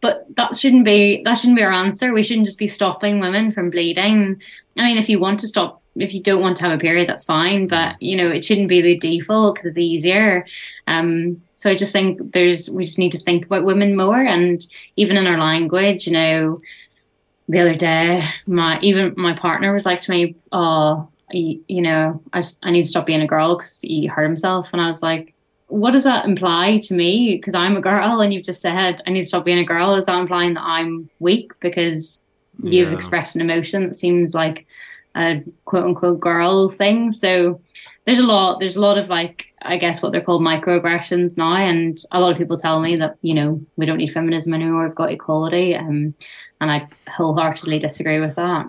"But 0.00 0.24
that 0.36 0.56
shouldn't 0.56 0.84
be 0.84 1.22
that 1.24 1.34
shouldn't 1.34 1.58
be 1.58 1.62
our 1.62 1.72
answer. 1.72 2.12
We 2.12 2.22
shouldn't 2.22 2.46
just 2.46 2.58
be 2.58 2.66
stopping 2.66 3.20
women 3.20 3.52
from 3.52 3.70
bleeding. 3.70 4.40
I 4.78 4.86
mean, 4.86 4.96
if 4.96 5.08
you 5.08 5.18
want 5.18 5.40
to 5.40 5.48
stop 5.48 5.81
if 5.96 6.14
you 6.14 6.22
don't 6.22 6.40
want 6.40 6.56
to 6.56 6.64
have 6.64 6.72
a 6.72 6.80
period, 6.80 7.08
that's 7.08 7.24
fine. 7.24 7.66
But 7.66 8.00
you 8.00 8.16
know, 8.16 8.28
it 8.28 8.44
shouldn't 8.44 8.68
be 8.68 8.80
the 8.80 8.98
default 8.98 9.54
because 9.54 9.70
it's 9.70 9.78
easier. 9.78 10.46
Um, 10.86 11.42
so 11.54 11.70
I 11.70 11.74
just 11.74 11.92
think 11.92 12.32
there's 12.32 12.70
we 12.70 12.84
just 12.84 12.98
need 12.98 13.12
to 13.12 13.20
think 13.20 13.46
about 13.46 13.64
women 13.64 13.96
more, 13.96 14.20
and 14.20 14.64
even 14.96 15.16
in 15.16 15.26
our 15.26 15.38
language, 15.38 16.06
you 16.06 16.12
know. 16.12 16.60
The 17.48 17.60
other 17.60 17.74
day, 17.74 18.22
my 18.46 18.78
even 18.80 19.14
my 19.16 19.34
partner 19.34 19.74
was 19.74 19.84
like 19.84 20.00
to 20.02 20.10
me, 20.10 20.36
"Oh, 20.52 21.08
you, 21.32 21.62
you 21.68 21.82
know, 21.82 22.22
I 22.32 22.42
I 22.62 22.70
need 22.70 22.84
to 22.84 22.88
stop 22.88 23.04
being 23.04 23.20
a 23.20 23.26
girl 23.26 23.56
because 23.56 23.80
he 23.80 24.06
hurt 24.06 24.24
himself," 24.24 24.68
and 24.72 24.80
I 24.80 24.86
was 24.86 25.02
like, 25.02 25.34
what 25.72 25.92
does 25.92 26.04
that 26.04 26.26
imply 26.26 26.78
to 26.84 26.92
me? 26.94 27.36
Because 27.36 27.54
I'm 27.54 27.76
a 27.78 27.80
girl, 27.80 28.20
and 28.20 28.32
you've 28.32 28.44
just 28.44 28.60
said 28.60 29.00
I 29.06 29.10
need 29.10 29.22
to 29.22 29.26
stop 29.26 29.44
being 29.44 29.58
a 29.58 29.64
girl. 29.64 29.94
Is 29.94 30.04
that 30.04 30.20
implying 30.20 30.54
that 30.54 30.62
I'm 30.62 31.08
weak 31.18 31.52
because 31.60 32.22
you've 32.62 32.90
yeah. 32.90 32.94
expressed 32.94 33.34
an 33.34 33.40
emotion 33.40 33.88
that 33.88 33.96
seems 33.96 34.34
like 34.34 34.66
a 35.16 35.42
quote 35.64 35.84
unquote 35.84 36.20
girl 36.20 36.68
thing. 36.68 37.12
So 37.12 37.60
there's 38.04 38.18
a 38.18 38.24
lot 38.24 38.58
there's 38.58 38.76
a 38.76 38.80
lot 38.80 38.98
of 38.98 39.08
like 39.08 39.46
I 39.62 39.76
guess 39.76 40.02
what 40.02 40.12
they're 40.12 40.20
called 40.20 40.42
microaggressions 40.42 41.36
now 41.36 41.56
and 41.56 41.98
a 42.10 42.20
lot 42.20 42.32
of 42.32 42.38
people 42.38 42.56
tell 42.56 42.80
me 42.80 42.96
that, 42.96 43.16
you 43.22 43.34
know, 43.34 43.60
we 43.76 43.86
don't 43.86 43.98
need 43.98 44.12
feminism 44.12 44.54
anymore, 44.54 44.86
we've 44.86 44.94
got 44.94 45.12
equality. 45.12 45.76
Um, 45.76 46.14
and 46.60 46.70
I 46.70 46.88
wholeheartedly 47.10 47.78
disagree 47.78 48.20
with 48.20 48.36
that. 48.36 48.66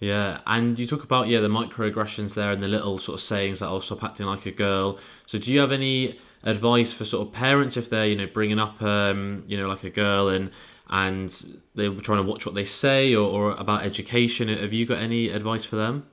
Yeah, 0.00 0.40
and 0.46 0.78
you 0.78 0.86
talk 0.86 1.04
about 1.04 1.28
yeah 1.28 1.40
the 1.40 1.48
microaggressions 1.48 2.34
there 2.34 2.52
and 2.52 2.62
the 2.62 2.68
little 2.68 2.98
sort 2.98 3.14
of 3.14 3.22
sayings 3.22 3.60
that 3.60 3.66
I'll 3.66 3.80
stop 3.80 4.04
acting 4.04 4.26
like 4.26 4.44
a 4.46 4.50
girl. 4.50 4.98
So 5.26 5.38
do 5.38 5.52
you 5.52 5.60
have 5.60 5.72
any 5.72 6.18
advice 6.42 6.92
for 6.92 7.04
sort 7.04 7.26
of 7.26 7.32
parents 7.32 7.76
if 7.76 7.88
they're 7.88 8.06
you 8.06 8.16
know 8.16 8.26
bringing 8.26 8.60
up 8.60 8.82
um 8.82 9.44
you 9.46 9.56
know 9.56 9.66
like 9.66 9.82
a 9.82 9.90
girl 9.90 10.28
and 10.28 10.50
and 10.88 11.60
they 11.74 11.88
were 11.88 12.00
trying 12.00 12.22
to 12.24 12.30
watch 12.30 12.46
what 12.46 12.54
they 12.54 12.64
say 12.64 13.14
or, 13.14 13.28
or 13.28 13.50
about 13.52 13.82
education. 13.82 14.48
Have 14.48 14.72
you 14.72 14.86
got 14.86 14.98
any 14.98 15.28
advice 15.28 15.64
for 15.64 15.76
them? 15.76 16.06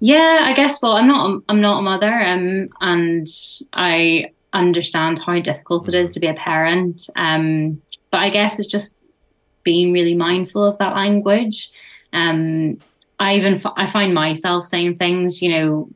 Yeah, 0.00 0.40
I 0.42 0.54
guess. 0.54 0.80
Well, 0.80 0.92
I'm 0.92 1.08
not. 1.08 1.42
I'm 1.48 1.60
not 1.60 1.80
a 1.80 1.82
mother, 1.82 2.12
um, 2.12 2.68
and 2.80 3.26
I 3.72 4.30
understand 4.52 5.18
how 5.18 5.40
difficult 5.40 5.88
it 5.88 5.94
is 5.94 6.10
mm. 6.10 6.14
to 6.14 6.20
be 6.20 6.26
a 6.28 6.34
parent. 6.34 7.08
Um, 7.16 7.82
but 8.10 8.18
I 8.18 8.30
guess 8.30 8.58
it's 8.58 8.68
just 8.68 8.96
being 9.64 9.92
really 9.92 10.14
mindful 10.14 10.64
of 10.64 10.78
that 10.78 10.94
language. 10.94 11.70
Um, 12.12 12.80
I 13.18 13.36
even 13.36 13.54
f- 13.54 13.72
I 13.76 13.88
find 13.88 14.14
myself 14.14 14.66
saying 14.66 14.98
things. 14.98 15.42
You 15.42 15.50
know, 15.50 15.90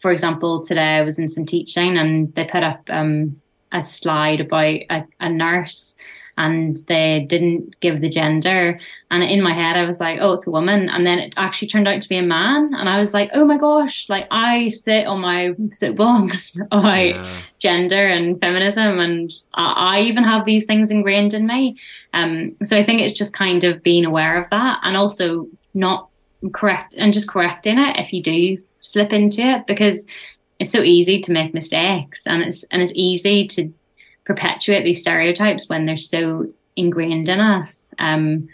for 0.00 0.12
example, 0.12 0.64
today 0.64 0.96
I 0.96 1.02
was 1.02 1.18
in 1.18 1.28
some 1.28 1.44
teaching 1.44 1.98
and 1.98 2.34
they 2.34 2.44
put 2.44 2.62
up 2.62 2.88
um, 2.88 3.40
a 3.72 3.82
slide 3.82 4.40
about 4.40 4.80
a, 4.90 5.04
a 5.20 5.28
nurse 5.28 5.94
and 6.36 6.82
they 6.88 7.26
didn't 7.28 7.78
give 7.80 8.00
the 8.00 8.08
gender. 8.08 8.78
And 9.10 9.22
in 9.22 9.42
my 9.42 9.54
head, 9.54 9.76
I 9.76 9.84
was 9.84 10.00
like, 10.00 10.18
oh, 10.20 10.32
it's 10.32 10.46
a 10.46 10.50
woman. 10.50 10.90
And 10.90 11.06
then 11.06 11.18
it 11.18 11.34
actually 11.36 11.68
turned 11.68 11.88
out 11.88 12.02
to 12.02 12.08
be 12.08 12.18
a 12.18 12.22
man. 12.22 12.74
And 12.74 12.88
I 12.88 12.98
was 12.98 13.14
like, 13.14 13.30
oh 13.32 13.44
my 13.44 13.56
gosh, 13.56 14.08
like 14.08 14.26
I 14.30 14.68
sit 14.68 15.06
on 15.06 15.20
my 15.20 15.54
soapbox 15.72 16.60
about 16.70 17.06
yeah. 17.06 17.40
gender 17.58 18.06
and 18.06 18.38
feminism. 18.40 18.98
And 18.98 19.32
I, 19.54 19.96
I 19.96 20.00
even 20.02 20.24
have 20.24 20.44
these 20.44 20.66
things 20.66 20.90
ingrained 20.90 21.32
in 21.32 21.46
me. 21.46 21.78
Um, 22.12 22.52
so 22.64 22.76
I 22.76 22.84
think 22.84 23.00
it's 23.00 23.14
just 23.16 23.32
kind 23.32 23.64
of 23.64 23.82
being 23.82 24.04
aware 24.04 24.42
of 24.42 24.50
that 24.50 24.80
and 24.82 24.96
also 24.96 25.48
not 25.72 26.08
correct 26.52 26.94
and 26.98 27.12
just 27.12 27.28
correcting 27.28 27.78
it 27.78 27.96
if 27.96 28.12
you 28.12 28.22
do 28.22 28.58
slip 28.82 29.12
into 29.12 29.42
it 29.42 29.66
because 29.66 30.06
it's 30.58 30.70
so 30.70 30.82
easy 30.82 31.20
to 31.20 31.32
make 31.32 31.52
mistakes 31.52 32.26
and 32.26 32.42
it's 32.42 32.62
and 32.64 32.82
it's 32.82 32.92
easy 32.94 33.46
to 33.46 33.72
perpetuate 34.26 34.82
these 34.82 35.00
stereotypes 35.00 35.68
when 35.68 35.86
they're 35.86 35.96
so 35.96 36.46
ingrained 36.74 37.28
in 37.28 37.40
us. 37.40 37.90
Um, 37.98 38.48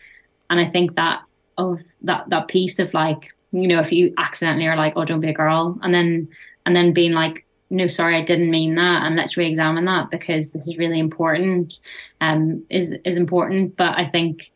and 0.50 0.60
I 0.60 0.68
think 0.68 0.94
that 0.96 1.22
of 1.58 1.80
that 2.02 2.28
that 2.28 2.48
piece 2.48 2.78
of 2.78 2.92
like, 2.94 3.34
you 3.52 3.66
know, 3.66 3.80
if 3.80 3.90
you 3.90 4.12
accidentally 4.18 4.66
are 4.66 4.76
like, 4.76 4.92
oh, 4.96 5.04
don't 5.04 5.20
be 5.20 5.30
a 5.30 5.34
girl, 5.34 5.78
and 5.82 5.92
then 5.92 6.28
and 6.66 6.76
then 6.76 6.92
being 6.92 7.12
like, 7.12 7.44
no, 7.70 7.88
sorry, 7.88 8.16
I 8.16 8.22
didn't 8.22 8.50
mean 8.50 8.74
that, 8.76 9.04
and 9.04 9.16
let's 9.16 9.36
re-examine 9.36 9.86
that 9.86 10.10
because 10.10 10.52
this 10.52 10.68
is 10.68 10.76
really 10.76 10.98
important. 10.98 11.80
Um, 12.20 12.64
is 12.68 12.92
is 13.04 13.16
important, 13.16 13.76
but 13.76 13.98
I 13.98 14.06
think 14.06 14.50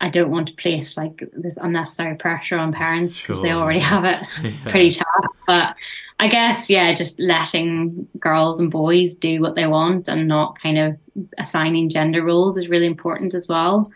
I 0.00 0.10
don't 0.10 0.30
want 0.30 0.48
to 0.48 0.54
place 0.54 0.96
like 0.96 1.22
this 1.32 1.56
unnecessary 1.56 2.16
pressure 2.16 2.58
on 2.58 2.72
parents 2.72 3.18
because 3.20 3.36
sure. 3.36 3.44
they 3.44 3.52
already 3.52 3.80
have 3.80 4.04
it 4.04 4.20
yeah. 4.42 4.70
pretty 4.70 4.90
tough. 4.90 5.26
But 5.46 5.76
I 6.18 6.28
guess, 6.28 6.70
yeah, 6.70 6.92
just 6.94 7.18
letting 7.18 8.06
girls 8.18 8.60
and 8.60 8.70
boys 8.70 9.14
do 9.14 9.40
what 9.40 9.56
they 9.56 9.66
want 9.66 10.08
and 10.08 10.28
not 10.28 10.60
kind 10.60 10.78
of 10.78 10.96
assigning 11.38 11.88
gender 11.88 12.22
roles 12.22 12.56
is 12.56 12.68
really 12.68 12.86
important 12.86 13.34
as 13.34 13.48
well. 13.48 13.90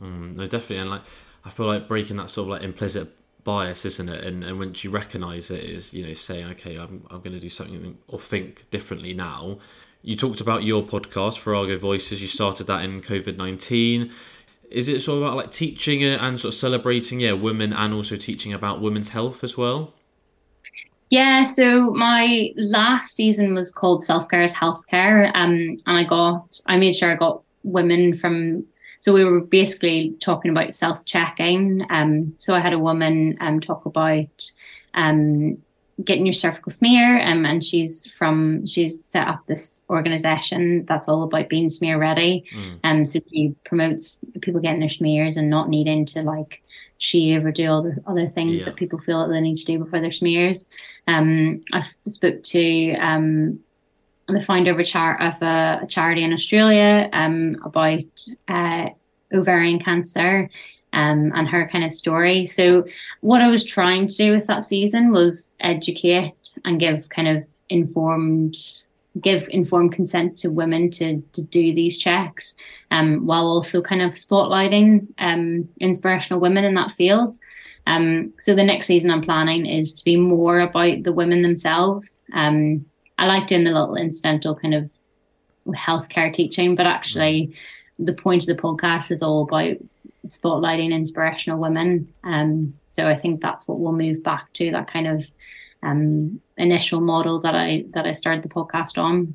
Mm, 0.00 0.36
no, 0.36 0.46
definitely. 0.46 0.78
And 0.78 0.90
like, 0.90 1.02
I 1.44 1.50
feel 1.50 1.66
like 1.66 1.88
breaking 1.88 2.16
that 2.16 2.30
sort 2.30 2.46
of 2.46 2.50
like 2.50 2.62
implicit 2.62 3.08
bias, 3.44 3.84
isn't 3.84 4.08
it? 4.08 4.24
And 4.24 4.44
and 4.44 4.58
once 4.58 4.84
you 4.84 4.90
recognise 4.90 5.50
it, 5.50 5.64
is 5.64 5.92
you 5.92 6.06
know 6.06 6.12
saying, 6.12 6.46
okay, 6.50 6.76
I'm 6.76 7.06
I'm 7.10 7.20
going 7.20 7.32
to 7.32 7.40
do 7.40 7.50
something 7.50 7.98
or 8.08 8.18
think 8.18 8.70
differently 8.70 9.14
now. 9.14 9.58
You 10.02 10.16
talked 10.16 10.40
about 10.40 10.64
your 10.64 10.82
podcast, 10.82 11.40
Virago 11.40 11.78
Voices. 11.78 12.20
You 12.20 12.28
started 12.28 12.66
that 12.66 12.84
in 12.84 13.00
COVID 13.00 13.36
nineteen. 13.36 14.12
Is 14.70 14.88
it 14.88 15.00
sort 15.02 15.18
of 15.18 15.24
about 15.24 15.36
like 15.36 15.50
teaching 15.50 16.02
and 16.02 16.40
sort 16.40 16.54
of 16.54 16.58
celebrating, 16.58 17.20
yeah, 17.20 17.32
women 17.32 17.72
and 17.72 17.92
also 17.92 18.16
teaching 18.16 18.52
about 18.52 18.80
women's 18.80 19.10
health 19.10 19.44
as 19.44 19.56
well? 19.56 19.94
Yeah, 21.12 21.42
so 21.42 21.90
my 21.90 22.54
last 22.56 23.14
season 23.14 23.52
was 23.52 23.70
called 23.70 24.02
Self 24.02 24.30
Care 24.30 24.44
is 24.44 24.54
Healthcare. 24.54 25.30
Um, 25.34 25.76
and 25.86 25.98
I 25.98 26.04
got, 26.04 26.58
I 26.64 26.78
made 26.78 26.96
sure 26.96 27.12
I 27.12 27.16
got 27.16 27.42
women 27.64 28.16
from, 28.16 28.64
so 29.02 29.12
we 29.12 29.22
were 29.22 29.40
basically 29.40 30.14
talking 30.20 30.50
about 30.50 30.72
self 30.72 31.04
checking. 31.04 31.84
Um, 31.90 32.32
so 32.38 32.54
I 32.54 32.60
had 32.60 32.72
a 32.72 32.78
woman 32.78 33.36
um, 33.42 33.60
talk 33.60 33.84
about 33.84 34.52
um, 34.94 35.58
getting 36.02 36.24
your 36.24 36.32
cervical 36.32 36.72
smear 36.72 37.20
um, 37.20 37.44
and 37.44 37.62
she's 37.62 38.10
from 38.16 38.66
she's 38.66 39.04
set 39.04 39.28
up 39.28 39.44
this 39.46 39.84
organization 39.90 40.86
that's 40.86 41.08
all 41.08 41.22
about 41.22 41.50
being 41.50 41.68
smear 41.68 41.98
ready 41.98 42.44
and 42.52 42.80
mm. 42.82 43.00
um, 43.00 43.06
so 43.06 43.20
she 43.30 43.54
promotes 43.64 44.18
people 44.40 44.60
getting 44.60 44.80
their 44.80 44.88
smears 44.88 45.36
and 45.36 45.50
not 45.50 45.68
needing 45.68 46.06
to 46.06 46.22
like 46.22 46.62
shave 46.98 47.44
or 47.44 47.52
do 47.52 47.70
all 47.70 47.82
the 47.82 47.96
other 48.06 48.28
things 48.28 48.54
yeah. 48.54 48.64
that 48.64 48.76
people 48.76 48.98
feel 49.00 49.20
that 49.20 49.32
they 49.32 49.40
need 49.40 49.56
to 49.56 49.64
do 49.64 49.78
before 49.78 50.00
their 50.00 50.12
smears. 50.12 50.66
Um, 51.06 51.62
I've 51.72 51.92
spoke 52.06 52.42
to 52.44 52.94
um, 52.96 53.60
the 54.28 54.40
founder 54.40 54.72
of 54.72 54.78
a, 54.78 54.84
char- 54.84 55.20
of 55.20 55.42
a, 55.42 55.80
a 55.82 55.86
charity 55.86 56.22
in 56.22 56.32
Australia 56.32 57.08
um, 57.12 57.56
about 57.64 58.28
uh, 58.48 58.90
ovarian 59.32 59.78
cancer. 59.78 60.48
Um, 60.94 61.32
and 61.34 61.48
her 61.48 61.66
kind 61.72 61.84
of 61.84 61.92
story. 61.94 62.44
So, 62.44 62.84
what 63.22 63.40
I 63.40 63.48
was 63.48 63.64
trying 63.64 64.08
to 64.08 64.14
do 64.14 64.30
with 64.30 64.46
that 64.48 64.62
season 64.62 65.10
was 65.10 65.50
educate 65.60 66.58
and 66.66 66.78
give 66.78 67.08
kind 67.08 67.28
of 67.28 67.48
informed 67.70 68.54
give 69.20 69.46
informed 69.50 69.92
consent 69.92 70.38
to 70.38 70.50
women 70.50 70.90
to 70.90 71.22
to 71.32 71.42
do 71.42 71.74
these 71.74 71.98
checks, 71.98 72.54
um, 72.90 73.26
while 73.26 73.46
also 73.46 73.82
kind 73.82 74.02
of 74.02 74.12
spotlighting 74.12 75.06
um, 75.18 75.68
inspirational 75.80 76.40
women 76.40 76.64
in 76.64 76.74
that 76.74 76.92
field. 76.92 77.34
Um, 77.86 78.32
so 78.38 78.54
the 78.54 78.64
next 78.64 78.86
season 78.86 79.10
I'm 79.10 79.22
planning 79.22 79.66
is 79.66 79.92
to 79.94 80.04
be 80.04 80.16
more 80.16 80.60
about 80.60 81.02
the 81.02 81.12
women 81.12 81.42
themselves. 81.42 82.22
Um, 82.32 82.86
I 83.18 83.26
like 83.26 83.46
doing 83.46 83.64
the 83.64 83.72
little 83.72 83.96
incidental 83.96 84.54
kind 84.54 84.74
of 84.74 84.90
healthcare 85.68 86.32
teaching, 86.32 86.74
but 86.74 86.86
actually 86.86 87.54
the 87.98 88.12
point 88.12 88.48
of 88.48 88.56
the 88.56 88.62
podcast 88.62 89.10
is 89.10 89.22
all 89.22 89.42
about 89.42 89.76
spotlighting 90.26 90.92
inspirational 90.92 91.58
women. 91.58 92.12
Um, 92.24 92.74
so 92.86 93.08
I 93.08 93.16
think 93.16 93.40
that's 93.40 93.66
what 93.66 93.80
we'll 93.80 93.92
move 93.92 94.22
back 94.22 94.52
to 94.54 94.70
that 94.72 94.88
kind 94.88 95.06
of 95.06 95.26
um, 95.82 96.40
initial 96.56 97.00
model 97.00 97.40
that 97.40 97.54
I 97.54 97.84
that 97.90 98.06
I 98.06 98.12
started 98.12 98.42
the 98.42 98.48
podcast 98.48 98.98
on. 98.98 99.34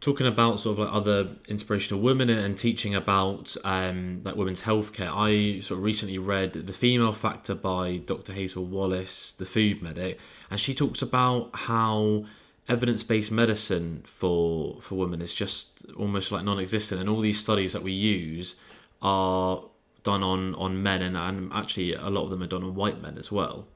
Talking 0.00 0.28
about 0.28 0.60
sort 0.60 0.78
of 0.78 0.86
like 0.86 0.94
other 0.94 1.36
inspirational 1.48 2.00
women 2.00 2.30
and 2.30 2.56
teaching 2.56 2.94
about 2.94 3.56
um, 3.64 4.20
like 4.22 4.36
women's 4.36 4.62
healthcare, 4.62 5.10
I 5.12 5.58
sort 5.58 5.78
of 5.78 5.84
recently 5.84 6.18
read 6.18 6.52
The 6.52 6.72
Female 6.72 7.10
Factor 7.10 7.56
by 7.56 7.96
Dr. 7.96 8.32
Hazel 8.32 8.64
Wallace, 8.64 9.32
the 9.32 9.44
food 9.44 9.82
medic, 9.82 10.20
and 10.50 10.60
she 10.60 10.72
talks 10.72 11.02
about 11.02 11.50
how 11.52 12.26
evidence-based 12.68 13.32
medicine 13.32 14.02
for 14.04 14.80
for 14.80 14.94
women 14.94 15.20
is 15.20 15.34
just 15.34 15.84
almost 15.96 16.30
like 16.30 16.44
non-existent, 16.44 17.00
and 17.00 17.10
all 17.10 17.20
these 17.20 17.40
studies 17.40 17.72
that 17.72 17.82
we 17.82 17.92
use 17.92 18.54
are 19.02 19.64
done 20.04 20.22
on 20.22 20.54
on 20.54 20.80
men, 20.80 21.02
and, 21.02 21.16
and 21.16 21.52
actually 21.52 21.92
a 21.94 22.08
lot 22.08 22.22
of 22.22 22.30
them 22.30 22.40
are 22.40 22.46
done 22.46 22.62
on 22.62 22.76
white 22.76 23.02
men 23.02 23.18
as 23.18 23.32
well. 23.32 23.66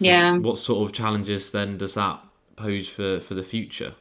So 0.00 0.06
yeah. 0.06 0.38
What 0.38 0.56
sort 0.56 0.88
of 0.88 0.94
challenges 0.94 1.50
then 1.50 1.76
does 1.76 1.92
that 1.92 2.24
pose 2.56 2.88
for 2.88 3.20
for 3.20 3.34
the 3.34 3.42
future? 3.42 3.94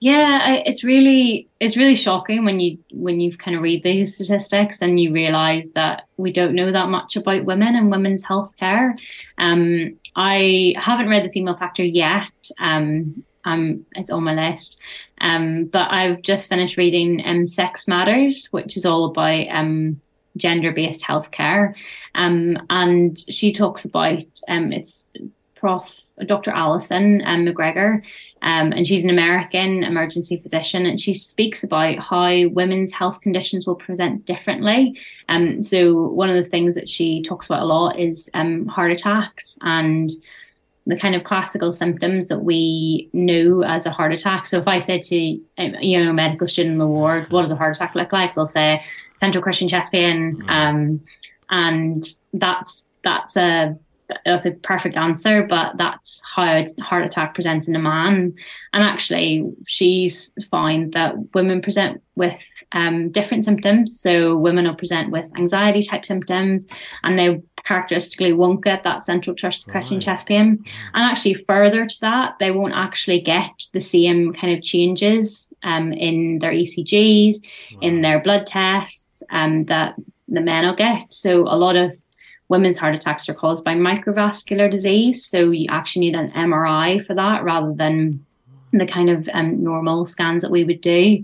Yeah, 0.00 0.40
I, 0.42 0.56
it's 0.66 0.84
really 0.84 1.48
it's 1.60 1.78
really 1.78 1.94
shocking 1.94 2.44
when 2.44 2.60
you 2.60 2.76
when 2.90 3.18
you 3.18 3.34
kind 3.34 3.56
of 3.56 3.62
read 3.62 3.82
these 3.82 4.16
statistics 4.16 4.82
and 4.82 5.00
you 5.00 5.14
realize 5.14 5.70
that 5.70 6.02
we 6.18 6.30
don't 6.30 6.54
know 6.54 6.70
that 6.70 6.90
much 6.90 7.16
about 7.16 7.46
women 7.46 7.74
and 7.74 7.90
women's 7.90 8.22
health 8.22 8.54
care. 8.58 8.94
Um, 9.38 9.96
I 10.14 10.74
haven't 10.76 11.08
read 11.08 11.24
the 11.24 11.32
female 11.32 11.56
factor 11.56 11.82
yet. 11.82 12.28
Um, 12.60 13.24
um, 13.46 13.86
it's 13.92 14.10
on 14.10 14.24
my 14.24 14.34
list. 14.34 14.78
Um, 15.22 15.64
but 15.64 15.90
I've 15.90 16.20
just 16.20 16.50
finished 16.50 16.76
reading 16.76 17.22
um, 17.24 17.46
Sex 17.46 17.88
Matters, 17.88 18.48
which 18.50 18.76
is 18.76 18.84
all 18.84 19.06
about 19.06 19.46
um, 19.48 20.02
gender-based 20.36 21.02
healthcare, 21.02 21.74
um, 22.14 22.58
and 22.70 23.18
she 23.28 23.52
talks 23.52 23.84
about 23.84 24.24
um, 24.48 24.72
it's 24.72 25.10
Prof. 25.54 26.02
Dr. 26.24 26.50
Alyson 26.50 27.22
um, 27.26 27.44
McGregor, 27.44 28.02
um, 28.40 28.72
and 28.72 28.86
she's 28.86 29.04
an 29.04 29.10
American 29.10 29.84
emergency 29.84 30.38
physician, 30.38 30.86
and 30.86 30.98
she 30.98 31.12
speaks 31.12 31.62
about 31.62 31.98
how 31.98 32.48
women's 32.48 32.90
health 32.90 33.20
conditions 33.20 33.66
will 33.66 33.74
present 33.74 34.24
differently. 34.24 34.98
Um, 35.28 35.60
so 35.60 36.04
one 36.04 36.30
of 36.30 36.42
the 36.42 36.48
things 36.48 36.74
that 36.74 36.88
she 36.88 37.20
talks 37.20 37.44
about 37.44 37.62
a 37.62 37.66
lot 37.66 37.98
is 37.98 38.30
um, 38.32 38.66
heart 38.66 38.92
attacks 38.92 39.58
and 39.60 40.10
the 40.86 40.96
kind 40.96 41.14
of 41.14 41.24
classical 41.24 41.72
symptoms 41.72 42.28
that 42.28 42.38
we 42.38 43.10
know 43.12 43.62
as 43.64 43.86
a 43.86 43.90
heart 43.90 44.12
attack. 44.12 44.46
So 44.46 44.58
if 44.58 44.68
I 44.68 44.78
said 44.78 45.02
to 45.04 45.40
um, 45.58 45.74
you 45.80 46.02
know 46.02 46.10
a 46.10 46.14
medical 46.14 46.48
student 46.48 46.74
in 46.74 46.78
the 46.78 46.86
ward, 46.86 47.30
what 47.30 47.42
does 47.42 47.50
a 47.50 47.56
heart 47.56 47.76
attack 47.76 47.94
look 47.94 48.12
like? 48.12 48.34
They'll 48.34 48.46
say 48.46 48.84
central 49.18 49.42
crushing 49.42 49.68
chest 49.68 49.92
pain, 49.92 50.36
mm. 50.36 50.50
um, 50.50 51.00
and 51.50 52.04
that's 52.32 52.84
that's 53.02 53.36
a 53.36 53.76
that's 54.24 54.46
a 54.46 54.52
perfect 54.52 54.96
answer, 54.96 55.42
but 55.42 55.76
that's 55.76 56.22
how 56.24 56.44
a 56.44 56.68
heart 56.80 57.04
attack 57.04 57.34
presents 57.34 57.66
in 57.66 57.74
a 57.74 57.80
man. 57.80 58.34
And 58.72 58.82
actually, 58.82 59.50
she's 59.66 60.32
found 60.50 60.92
that 60.92 61.14
women 61.34 61.60
present 61.60 62.00
with 62.14 62.40
um, 62.72 63.10
different 63.10 63.44
symptoms. 63.44 63.98
So 64.00 64.36
women 64.36 64.66
will 64.66 64.74
present 64.74 65.10
with 65.10 65.24
anxiety 65.36 65.82
type 65.82 66.06
symptoms, 66.06 66.66
and 67.02 67.18
they 67.18 67.42
characteristically 67.66 68.32
won't 68.32 68.62
get 68.62 68.84
that 68.84 69.02
central 69.02 69.34
chest, 69.34 69.64
right. 69.68 70.00
chest 70.00 70.28
pain. 70.28 70.64
And 70.94 71.10
actually, 71.10 71.34
further 71.34 71.84
to 71.84 72.00
that, 72.00 72.36
they 72.38 72.50
won't 72.50 72.74
actually 72.74 73.20
get 73.20 73.66
the 73.72 73.80
same 73.80 74.32
kind 74.32 74.56
of 74.56 74.62
changes 74.62 75.52
um, 75.62 75.92
in 75.92 76.38
their 76.38 76.52
ECGs, 76.52 77.36
wow. 77.72 77.78
in 77.82 78.02
their 78.02 78.20
blood 78.20 78.46
tests 78.46 79.22
um, 79.30 79.64
that 79.64 79.96
the 80.28 80.40
men 80.40 80.64
will 80.64 80.76
get. 80.76 81.12
So 81.12 81.42
a 81.42 81.56
lot 81.56 81.76
of 81.76 81.94
women's 82.48 82.78
heart 82.78 82.94
attacks 82.94 83.28
are 83.28 83.34
caused 83.34 83.64
by 83.64 83.74
microvascular 83.74 84.70
disease. 84.70 85.26
So 85.26 85.50
you 85.50 85.66
actually 85.68 86.06
need 86.06 86.14
an 86.14 86.30
MRI 86.30 87.04
for 87.04 87.14
that 87.14 87.42
rather 87.42 87.72
than 87.74 88.24
the 88.72 88.86
kind 88.86 89.10
of 89.10 89.28
um, 89.32 89.62
normal 89.62 90.06
scans 90.06 90.42
that 90.42 90.50
we 90.50 90.64
would 90.64 90.80
do. 90.80 91.22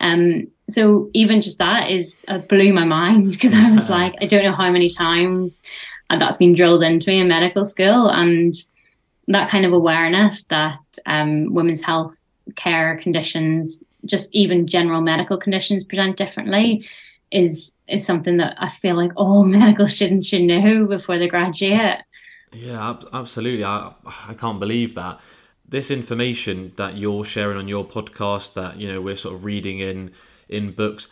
Um, 0.00 0.48
so 0.72 1.10
even 1.12 1.40
just 1.40 1.58
that 1.58 1.90
is 1.90 2.16
uh, 2.28 2.38
blew 2.38 2.72
my 2.72 2.84
mind 2.84 3.32
because 3.32 3.54
I 3.54 3.70
was 3.70 3.90
like, 3.90 4.14
I 4.20 4.26
don't 4.26 4.44
know 4.44 4.52
how 4.52 4.70
many 4.70 4.88
times 4.88 5.60
that's 6.10 6.36
been 6.36 6.54
drilled 6.54 6.82
into 6.82 7.10
me 7.10 7.20
in 7.20 7.28
medical 7.28 7.64
school, 7.64 8.08
and 8.08 8.54
that 9.28 9.48
kind 9.48 9.64
of 9.64 9.72
awareness 9.72 10.44
that 10.44 10.80
um, 11.06 11.52
women's 11.54 11.82
health 11.82 12.18
care 12.56 12.98
conditions, 13.02 13.82
just 14.04 14.28
even 14.32 14.66
general 14.66 15.00
medical 15.00 15.36
conditions, 15.36 15.84
present 15.84 16.16
differently 16.16 16.86
is 17.30 17.76
is 17.88 18.04
something 18.04 18.36
that 18.36 18.54
I 18.58 18.68
feel 18.68 18.96
like 18.96 19.12
all 19.16 19.44
medical 19.60 19.88
students 19.88 20.28
should 20.28 20.42
know 20.42 20.86
before 20.86 21.18
they 21.18 21.28
graduate. 21.28 22.00
Yeah, 22.52 22.96
absolutely. 23.12 23.64
I 23.64 23.92
I 24.04 24.34
can't 24.34 24.60
believe 24.60 24.94
that 24.94 25.20
this 25.66 25.90
information 25.90 26.72
that 26.76 26.96
you're 26.98 27.24
sharing 27.24 27.56
on 27.56 27.66
your 27.66 27.84
podcast 27.84 28.52
that 28.54 28.78
you 28.78 28.92
know 28.92 29.00
we're 29.00 29.16
sort 29.16 29.34
of 29.34 29.44
reading 29.44 29.78
in 29.78 30.12
in 30.52 30.72
books. 30.72 31.08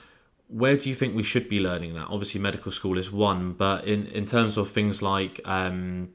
Where 0.49 0.77
do 0.77 0.89
you 0.89 0.95
think 0.95 1.15
we 1.15 1.23
should 1.23 1.49
be 1.49 1.61
learning 1.61 1.95
that? 1.95 2.09
Obviously, 2.09 2.41
medical 2.41 2.73
school 2.73 2.99
is 2.99 3.11
one, 3.11 3.53
but 3.53 3.85
in 3.85 4.07
in 4.07 4.27
terms 4.27 4.57
of 4.57 4.71
things 4.71 5.01
like 5.01 5.41
um, 5.45 6.11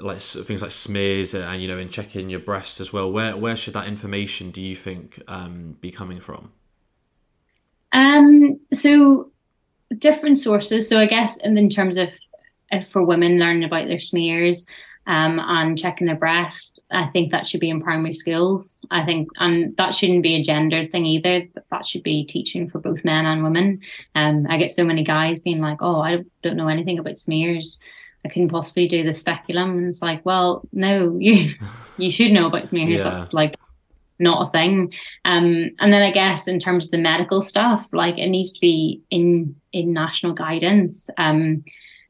like 0.00 0.20
things 0.20 0.62
like 0.62 0.70
smears 0.70 1.34
and 1.34 1.62
you 1.62 1.68
know 1.68 1.78
in 1.78 1.88
checking 1.88 2.28
your 2.30 2.40
breast 2.40 2.80
as 2.80 2.92
well, 2.92 3.10
where 3.10 3.36
where 3.36 3.56
should 3.56 3.74
that 3.74 3.86
information 3.86 4.50
do 4.50 4.60
you 4.60 4.76
think 4.76 5.22
um, 5.28 5.76
be 5.80 5.90
coming 5.90 6.20
from? 6.20 6.52
Um, 7.92 8.60
so 8.72 9.30
different 9.96 10.38
sources. 10.38 10.88
So 10.88 10.98
I 10.98 11.06
guess 11.06 11.36
in, 11.38 11.56
in 11.56 11.68
terms 11.68 11.96
of 11.96 12.10
for 12.88 13.02
women 13.02 13.38
learning 13.38 13.64
about 13.64 13.86
their 13.88 13.98
smears 13.98 14.66
um, 15.06 15.38
and 15.40 15.78
checking 15.78 16.06
their 16.06 16.16
breast, 16.16 16.80
I 16.90 17.06
think 17.06 17.30
that 17.30 17.46
should 17.46 17.60
be 17.60 17.70
in 17.70 17.82
primary 17.82 18.12
schools. 18.12 18.78
I 18.90 19.04
think, 19.04 19.28
and 19.38 19.76
that 19.76 19.94
shouldn't 19.94 20.22
be 20.22 20.36
a 20.36 20.42
gendered 20.42 20.90
thing 20.90 21.06
either. 21.06 21.46
That 21.70 21.86
should 21.86 22.02
be 22.02 22.24
teaching 22.24 22.68
for 22.68 22.78
both 22.78 23.04
men 23.04 23.26
and 23.26 23.42
women. 23.42 23.80
Um, 24.14 24.46
I 24.48 24.56
get 24.56 24.70
so 24.70 24.84
many 24.84 25.04
guys 25.04 25.38
being 25.38 25.60
like, 25.60 25.78
"Oh, 25.80 26.00
I 26.00 26.24
don't 26.42 26.56
know 26.56 26.68
anything 26.68 26.98
about 26.98 27.16
smears." 27.16 27.78
I 28.24 28.28
couldn't 28.28 28.48
possibly 28.48 28.88
do 28.88 29.04
the 29.04 29.12
speculum. 29.12 29.78
And 29.78 29.86
it's 29.86 30.02
like, 30.02 30.26
well, 30.26 30.62
no, 30.72 31.16
you 31.20 31.54
you 31.96 32.10
should 32.10 32.32
know 32.32 32.46
about 32.46 32.68
smears. 32.68 33.04
Yeah. 33.04 33.10
That's 33.10 33.32
like 33.32 33.56
not 34.18 34.48
a 34.48 34.50
thing. 34.50 34.92
Um, 35.24 35.70
and 35.78 35.92
then 35.92 36.02
I 36.02 36.10
guess 36.10 36.48
in 36.48 36.58
terms 36.58 36.86
of 36.86 36.90
the 36.90 36.98
medical 36.98 37.40
stuff, 37.42 37.88
like 37.92 38.18
it 38.18 38.28
needs 38.28 38.52
to 38.52 38.60
be 38.60 39.00
in 39.10 39.54
in 39.72 39.92
national 39.92 40.32
guidance. 40.32 41.08
Um, 41.18 41.64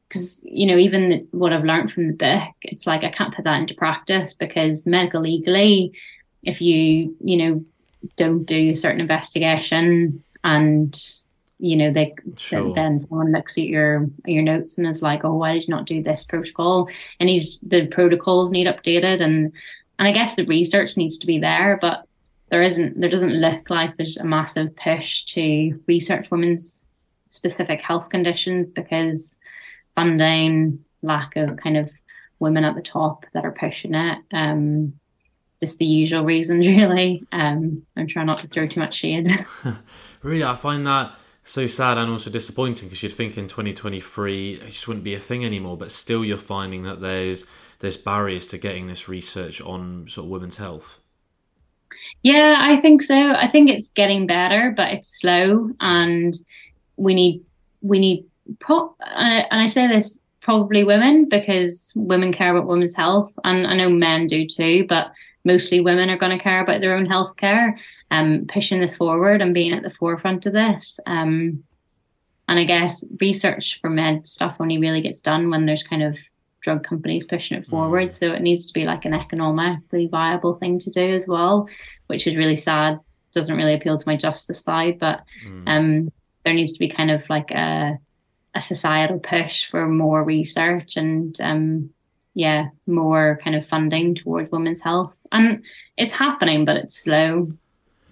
because 0.07 0.43
you 0.45 0.65
know 0.65 0.77
even 0.77 1.27
what 1.31 1.53
I've 1.53 1.65
learned 1.65 1.91
from 1.91 2.07
the 2.07 2.13
book, 2.13 2.53
it's 2.61 2.87
like 2.87 3.03
I 3.03 3.09
can't 3.09 3.33
put 3.33 3.45
that 3.45 3.59
into 3.59 3.73
practice 3.73 4.33
because 4.33 4.85
medical 4.85 5.21
legally, 5.21 5.93
if 6.43 6.61
you 6.61 7.15
you 7.23 7.37
know 7.37 7.65
don't 8.15 8.43
do 8.43 8.71
a 8.71 8.75
certain 8.75 9.01
investigation 9.01 10.23
and 10.43 10.99
you 11.59 11.75
know 11.75 11.91
they 11.91 12.13
sure. 12.37 12.73
then 12.75 13.01
someone 13.01 13.31
looks 13.31 13.57
at 13.57 13.63
your 13.63 14.07
your 14.25 14.43
notes 14.43 14.77
and 14.77 14.85
is 14.85 15.01
like 15.01 15.25
oh 15.25 15.33
why 15.33 15.53
did 15.53 15.67
you 15.67 15.73
not 15.73 15.87
do 15.87 16.03
this 16.03 16.23
protocol 16.23 16.87
and 17.19 17.27
he's 17.27 17.59
the 17.63 17.87
protocols 17.87 18.51
need 18.51 18.67
updated 18.67 19.19
and 19.21 19.51
and 19.99 20.07
I 20.07 20.11
guess 20.11 20.35
the 20.35 20.45
research 20.45 20.97
needs 20.97 21.17
to 21.19 21.27
be 21.27 21.39
there, 21.39 21.77
but 21.81 22.07
there 22.49 22.61
isn't. 22.61 22.99
There 22.99 23.09
doesn't 23.09 23.33
look 23.33 23.69
like 23.69 23.97
there's 23.97 24.17
a 24.17 24.23
massive 24.23 24.75
push 24.75 25.23
to 25.25 25.79
research 25.87 26.29
women's 26.31 26.87
specific 27.27 27.81
health 27.81 28.09
conditions 28.09 28.69
because 28.71 29.37
funding, 29.97 30.85
lack 31.01 31.35
of 31.35 31.57
kind 31.57 31.75
of 31.75 31.89
women 32.37 32.63
at 32.63 32.75
the 32.75 32.83
top 32.83 33.25
that 33.33 33.43
are 33.43 33.51
pushing 33.51 33.95
it. 33.95 34.19
Um, 34.31 34.93
just 35.59 35.79
the 35.79 35.85
usual 35.85 36.23
reasons, 36.23 36.67
really. 36.67 37.23
Um, 37.31 37.81
I'm 37.97 38.07
trying 38.07 38.27
not 38.27 38.39
to 38.41 38.47
throw 38.47 38.67
too 38.67 38.79
much 38.79 38.93
shade. 38.93 39.27
really, 40.21 40.43
I 40.43 40.55
find 40.55 40.85
that 40.85 41.15
so 41.41 41.65
sad 41.65 41.97
and 41.97 42.11
also 42.11 42.29
disappointing 42.29 42.89
because 42.89 43.01
you'd 43.01 43.13
think 43.13 43.37
in 43.37 43.47
2023 43.47 44.53
it 44.53 44.67
just 44.67 44.87
wouldn't 44.87 45.03
be 45.03 45.15
a 45.15 45.19
thing 45.19 45.43
anymore, 45.43 45.77
but 45.77 45.91
still 45.91 46.23
you're 46.23 46.37
finding 46.37 46.83
that 46.83 47.01
there's 47.01 47.45
there's 47.79 47.97
barriers 47.97 48.45
to 48.47 48.57
getting 48.57 48.87
this 48.87 49.07
research 49.09 49.61
on 49.61 50.07
sort 50.07 50.25
of 50.25 50.31
women's 50.31 50.57
health? 50.57 50.99
Yeah, 52.21 52.57
I 52.59 52.77
think 52.77 53.01
so. 53.01 53.15
I 53.15 53.47
think 53.47 53.69
it's 53.69 53.87
getting 53.89 54.27
better, 54.27 54.73
but 54.77 54.91
it's 54.93 55.19
slow, 55.19 55.71
and 55.79 56.37
we 56.97 57.15
need 57.15 57.41
we 57.81 57.99
need 57.99 58.25
pro- 58.59 58.95
and 59.05 59.61
I 59.61 59.67
say 59.67 59.87
this 59.87 60.19
probably 60.41 60.83
women 60.83 61.27
because 61.27 61.91
women 61.95 62.31
care 62.31 62.55
about 62.55 62.67
women's 62.67 62.95
health, 62.95 63.37
and 63.43 63.67
I 63.67 63.75
know 63.75 63.89
men 63.89 64.27
do 64.27 64.45
too, 64.45 64.85
but 64.87 65.11
mostly 65.43 65.79
women 65.79 66.09
are 66.09 66.17
going 66.17 66.37
to 66.37 66.43
care 66.43 66.61
about 66.61 66.81
their 66.81 66.95
own 66.95 67.05
health 67.05 67.35
care. 67.37 67.77
Um, 68.09 68.45
pushing 68.47 68.79
this 68.79 68.95
forward 68.95 69.41
and 69.41 69.53
being 69.53 69.73
at 69.73 69.83
the 69.83 69.91
forefront 69.91 70.45
of 70.45 70.53
this. 70.53 70.97
Um, 71.05 71.63
and 72.47 72.59
I 72.59 72.63
guess 72.63 73.03
research 73.19 73.79
for 73.81 73.89
med 73.89 74.25
stuff 74.25 74.55
only 74.59 74.77
really 74.77 75.01
gets 75.01 75.21
done 75.21 75.49
when 75.49 75.65
there's 75.65 75.83
kind 75.83 76.03
of 76.03 76.17
drug 76.61 76.83
companies 76.83 77.25
pushing 77.25 77.57
it 77.57 77.67
forward. 77.67 78.09
Mm. 78.09 78.11
So 78.13 78.31
it 78.31 78.41
needs 78.41 78.65
to 78.67 78.73
be 78.73 78.85
like 78.85 79.05
an 79.05 79.13
economically 79.13 80.07
viable 80.07 80.55
thing 80.55 80.79
to 80.79 80.89
do 80.89 81.13
as 81.13 81.27
well, 81.27 81.67
which 82.07 82.27
is 82.27 82.35
really 82.35 82.55
sad. 82.55 82.99
Doesn't 83.33 83.55
really 83.55 83.73
appeal 83.73 83.97
to 83.97 84.07
my 84.07 84.15
justice 84.15 84.63
side, 84.63 84.99
but 84.99 85.21
mm. 85.45 85.63
um, 85.67 86.11
there 86.43 86.53
needs 86.53 86.71
to 86.73 86.79
be 86.79 86.87
kind 86.87 87.11
of 87.11 87.29
like 87.29 87.51
a 87.51 87.97
a 88.55 88.61
societal 88.61 89.19
push 89.19 89.69
for 89.69 89.87
more 89.87 90.23
research 90.23 90.97
and 90.97 91.39
um, 91.41 91.89
yeah, 92.33 92.69
more 92.85 93.39
kind 93.43 93.55
of 93.55 93.65
funding 93.65 94.15
towards 94.15 94.51
women's 94.51 94.81
health. 94.81 95.19
And 95.31 95.63
it's 95.97 96.13
happening, 96.13 96.65
but 96.65 96.77
it's 96.77 96.95
slow. 96.95 97.47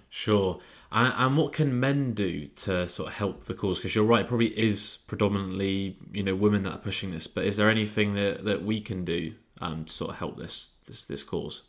Sure. 0.08 0.60
And, 0.92 1.36
what 1.36 1.52
can 1.52 1.78
men 1.78 2.12
do 2.14 2.46
to 2.46 2.88
sort 2.88 3.08
of 3.08 3.14
help 3.14 3.44
the 3.44 3.54
cause? 3.54 3.78
Because 3.78 3.94
you're 3.94 4.04
right, 4.04 4.24
it 4.24 4.28
probably 4.28 4.58
is 4.58 4.98
predominantly 5.06 5.98
you 6.12 6.22
know 6.22 6.34
women 6.34 6.62
that 6.62 6.72
are 6.72 6.78
pushing 6.78 7.10
this. 7.10 7.26
But 7.26 7.44
is 7.44 7.56
there 7.56 7.68
anything 7.68 8.14
that, 8.14 8.44
that 8.44 8.64
we 8.64 8.80
can 8.80 9.04
do 9.04 9.34
um, 9.60 9.84
to 9.84 9.92
sort 9.92 10.10
of 10.10 10.18
help 10.18 10.38
this 10.38 10.70
this 10.86 11.04
this 11.04 11.22
cause? 11.22 11.64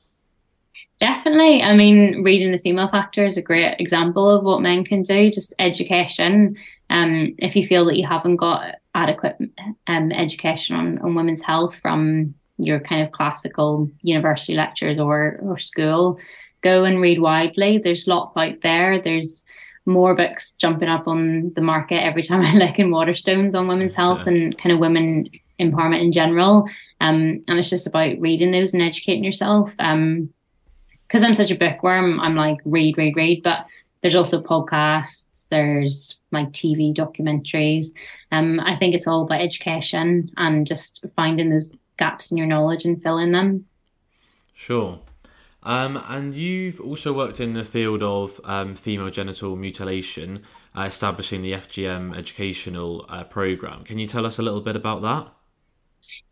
Definitely. 0.99 1.61
I 1.61 1.75
mean, 1.75 2.23
reading 2.23 2.51
the 2.51 2.57
female 2.57 2.87
factor 2.87 3.23
is 3.23 3.37
a 3.37 3.41
great 3.41 3.79
example 3.79 4.29
of 4.29 4.43
what 4.43 4.61
men 4.61 4.83
can 4.83 5.03
do. 5.03 5.29
Just 5.29 5.53
education. 5.59 6.57
Um, 6.89 7.35
if 7.37 7.55
you 7.55 7.67
feel 7.67 7.85
that 7.85 7.97
you 7.97 8.07
haven't 8.07 8.37
got 8.37 8.75
adequate 8.95 9.37
um, 9.85 10.11
education 10.11 10.75
on, 10.75 10.97
on 10.99 11.13
women's 11.13 11.41
health 11.41 11.75
from 11.75 12.33
your 12.57 12.79
kind 12.79 13.03
of 13.03 13.11
classical 13.11 13.91
university 14.01 14.55
lectures 14.55 14.99
or 14.99 15.39
or 15.43 15.57
school. 15.57 16.19
Go 16.61 16.83
and 16.83 16.99
read 16.99 17.21
widely. 17.21 17.77
There's 17.77 18.07
lots 18.07 18.35
out 18.35 18.61
there. 18.63 18.99
There's 18.99 19.45
more 19.85 20.15
books 20.15 20.51
jumping 20.53 20.89
up 20.89 21.07
on 21.07 21.53
the 21.55 21.61
market 21.61 22.03
every 22.03 22.23
time 22.23 22.41
I 22.45 22.53
look 22.53 22.79
in 22.79 22.89
Waterstones 22.89 23.57
on 23.57 23.67
women's 23.67 23.93
health 23.93 24.23
yeah. 24.25 24.33
and 24.33 24.57
kind 24.57 24.73
of 24.73 24.79
women 24.79 25.29
empowerment 25.59 26.01
in 26.01 26.11
general. 26.11 26.67
Um, 27.01 27.41
and 27.47 27.59
it's 27.59 27.69
just 27.69 27.87
about 27.87 28.19
reading 28.19 28.51
those 28.51 28.73
and 28.73 28.81
educating 28.81 29.23
yourself. 29.23 29.73
Um, 29.79 30.29
because 31.07 31.23
I'm 31.23 31.33
such 31.33 31.51
a 31.51 31.55
bookworm, 31.55 32.19
I'm 32.19 32.35
like 32.35 32.59
read, 32.65 32.97
read, 32.97 33.15
read. 33.15 33.43
But 33.43 33.65
there's 34.01 34.15
also 34.15 34.41
podcasts, 34.41 35.47
there's 35.49 36.19
like 36.31 36.51
TV 36.51 36.93
documentaries. 36.93 37.87
Um, 38.31 38.59
I 38.59 38.75
think 38.75 38.93
it's 38.93 39.07
all 39.07 39.23
about 39.23 39.41
education 39.41 40.31
and 40.37 40.67
just 40.67 41.05
finding 41.15 41.49
those 41.49 41.75
gaps 41.97 42.31
in 42.31 42.37
your 42.37 42.47
knowledge 42.47 42.85
and 42.85 43.01
filling 43.01 43.31
them. 43.31 43.65
Sure. 44.53 44.99
Um, 45.63 46.01
and 46.07 46.33
you've 46.33 46.79
also 46.79 47.11
worked 47.11 47.41
in 47.41 47.53
the 47.53 47.65
field 47.65 48.01
of 48.01 48.39
um, 48.43 48.75
female 48.75 49.09
genital 49.09 49.55
mutilation, 49.55 50.43
uh, 50.75 50.83
establishing 50.83 51.41
the 51.41 51.53
FGM 51.53 52.15
educational 52.15 53.05
uh, 53.09 53.23
program. 53.23 53.83
Can 53.83 53.99
you 53.99 54.07
tell 54.07 54.25
us 54.25 54.39
a 54.39 54.41
little 54.41 54.61
bit 54.61 54.75
about 54.75 55.01
that? 55.01 55.27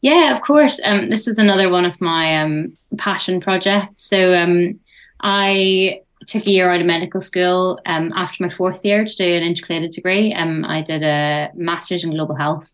Yeah, 0.01 0.33
of 0.33 0.41
course. 0.41 0.79
Um, 0.83 1.09
this 1.09 1.25
was 1.25 1.37
another 1.37 1.69
one 1.69 1.85
of 1.85 1.99
my 1.99 2.41
um, 2.41 2.77
passion 2.97 3.41
projects. 3.41 4.03
So 4.03 4.35
um, 4.35 4.79
I 5.21 6.01
took 6.27 6.45
a 6.45 6.51
year 6.51 6.69
out 6.69 6.81
of 6.81 6.87
medical 6.87 7.21
school 7.21 7.79
um, 7.85 8.11
after 8.15 8.43
my 8.43 8.49
fourth 8.49 8.83
year 8.83 9.05
to 9.05 9.15
do 9.15 9.23
an 9.23 9.43
integrated 9.43 9.91
degree. 9.91 10.33
Um, 10.33 10.65
I 10.65 10.81
did 10.81 11.03
a 11.03 11.49
master's 11.55 12.03
in 12.03 12.11
global 12.11 12.35
health, 12.35 12.71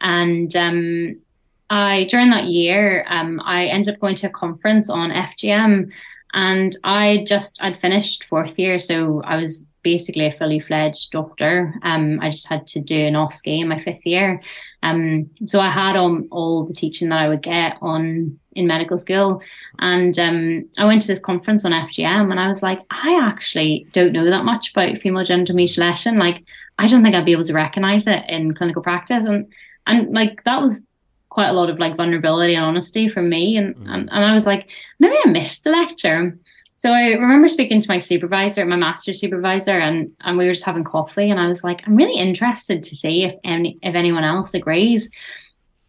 and 0.00 0.54
um, 0.56 1.16
I 1.70 2.04
during 2.10 2.30
that 2.30 2.44
year 2.44 3.04
I 3.08 3.66
ended 3.66 3.94
up 3.94 4.00
going 4.00 4.16
to 4.16 4.26
a 4.26 4.30
conference 4.30 4.90
on 4.90 5.10
FGM, 5.10 5.92
and 6.32 6.76
I 6.84 7.24
just 7.26 7.62
I'd 7.62 7.80
finished 7.80 8.24
fourth 8.24 8.58
year, 8.58 8.78
so 8.78 9.22
I 9.24 9.36
was 9.36 9.66
basically 9.82 10.26
a 10.26 10.32
fully 10.32 10.60
fledged 10.60 11.10
doctor. 11.10 11.74
Um, 11.82 12.20
I 12.20 12.30
just 12.30 12.46
had 12.46 12.66
to 12.68 12.80
do 12.80 12.98
an 12.98 13.14
OSCE 13.14 13.60
in 13.60 13.68
my 13.68 13.78
fifth 13.78 14.04
year. 14.04 14.40
Um, 14.82 15.30
so 15.44 15.60
I 15.60 15.70
had 15.70 15.96
on 15.96 16.28
all 16.30 16.64
the 16.64 16.74
teaching 16.74 17.08
that 17.08 17.20
I 17.20 17.28
would 17.28 17.42
get 17.42 17.76
on 17.80 18.38
in 18.52 18.66
medical 18.66 18.98
school. 18.98 19.42
And 19.78 20.18
um, 20.18 20.68
I 20.78 20.84
went 20.84 21.02
to 21.02 21.08
this 21.08 21.18
conference 21.18 21.64
on 21.64 21.72
FGM 21.72 22.30
and 22.30 22.40
I 22.40 22.48
was 22.48 22.62
like, 22.62 22.80
I 22.90 23.20
actually 23.22 23.86
don't 23.92 24.12
know 24.12 24.24
that 24.24 24.44
much 24.44 24.72
about 24.72 24.98
female 24.98 25.24
genital 25.24 25.54
mutilation. 25.54 26.18
Like, 26.18 26.44
I 26.78 26.86
don't 26.86 27.02
think 27.02 27.14
I'd 27.14 27.24
be 27.24 27.32
able 27.32 27.44
to 27.44 27.52
recognize 27.52 28.06
it 28.06 28.24
in 28.28 28.54
clinical 28.54 28.82
practice. 28.82 29.24
And 29.24 29.52
and 29.86 30.12
like 30.12 30.44
that 30.44 30.60
was 30.60 30.86
quite 31.30 31.48
a 31.48 31.52
lot 31.52 31.70
of 31.70 31.78
like 31.78 31.96
vulnerability 31.96 32.54
and 32.54 32.64
honesty 32.64 33.08
from 33.08 33.28
me. 33.28 33.56
And, 33.56 33.74
mm. 33.76 33.88
and, 33.88 34.10
and 34.10 34.24
I 34.24 34.32
was 34.32 34.46
like, 34.46 34.70
maybe 34.98 35.16
I 35.24 35.28
missed 35.28 35.64
the 35.64 35.70
lecture. 35.70 36.38
So 36.80 36.92
I 36.92 37.08
remember 37.08 37.46
speaking 37.46 37.78
to 37.82 37.88
my 37.90 37.98
supervisor, 37.98 38.64
my 38.64 38.74
master 38.74 39.12
supervisor, 39.12 39.78
and 39.78 40.10
and 40.22 40.38
we 40.38 40.46
were 40.46 40.54
just 40.54 40.64
having 40.64 40.82
coffee, 40.82 41.28
and 41.30 41.38
I 41.38 41.46
was 41.46 41.62
like, 41.62 41.86
I'm 41.86 41.94
really 41.94 42.18
interested 42.18 42.82
to 42.82 42.96
see 42.96 43.22
if 43.22 43.34
any 43.44 43.78
if 43.82 43.94
anyone 43.94 44.24
else 44.24 44.54
agrees. 44.54 45.10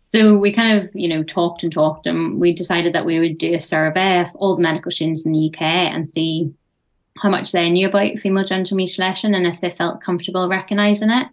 So 0.09 0.35
we 0.35 0.51
kind 0.51 0.77
of, 0.77 0.89
you 0.93 1.07
know, 1.07 1.23
talked 1.23 1.63
and 1.63 1.71
talked, 1.71 2.07
and 2.07 2.41
we 2.41 2.51
decided 2.51 2.91
that 2.91 3.05
we 3.05 3.21
would 3.21 3.37
do 3.37 3.53
a 3.53 3.59
survey 3.61 4.19
of 4.19 4.35
all 4.35 4.57
the 4.57 4.61
medical 4.61 4.91
students 4.91 5.25
in 5.25 5.31
the 5.31 5.47
UK 5.47 5.61
and 5.61 6.09
see 6.09 6.53
how 7.19 7.29
much 7.29 7.53
they 7.53 7.69
knew 7.69 7.87
about 7.87 8.19
female 8.19 8.43
genital 8.43 8.75
mutilation 8.75 9.33
and 9.33 9.47
if 9.47 9.61
they 9.61 9.69
felt 9.69 10.03
comfortable 10.03 10.49
recognizing 10.49 11.09
it. 11.09 11.27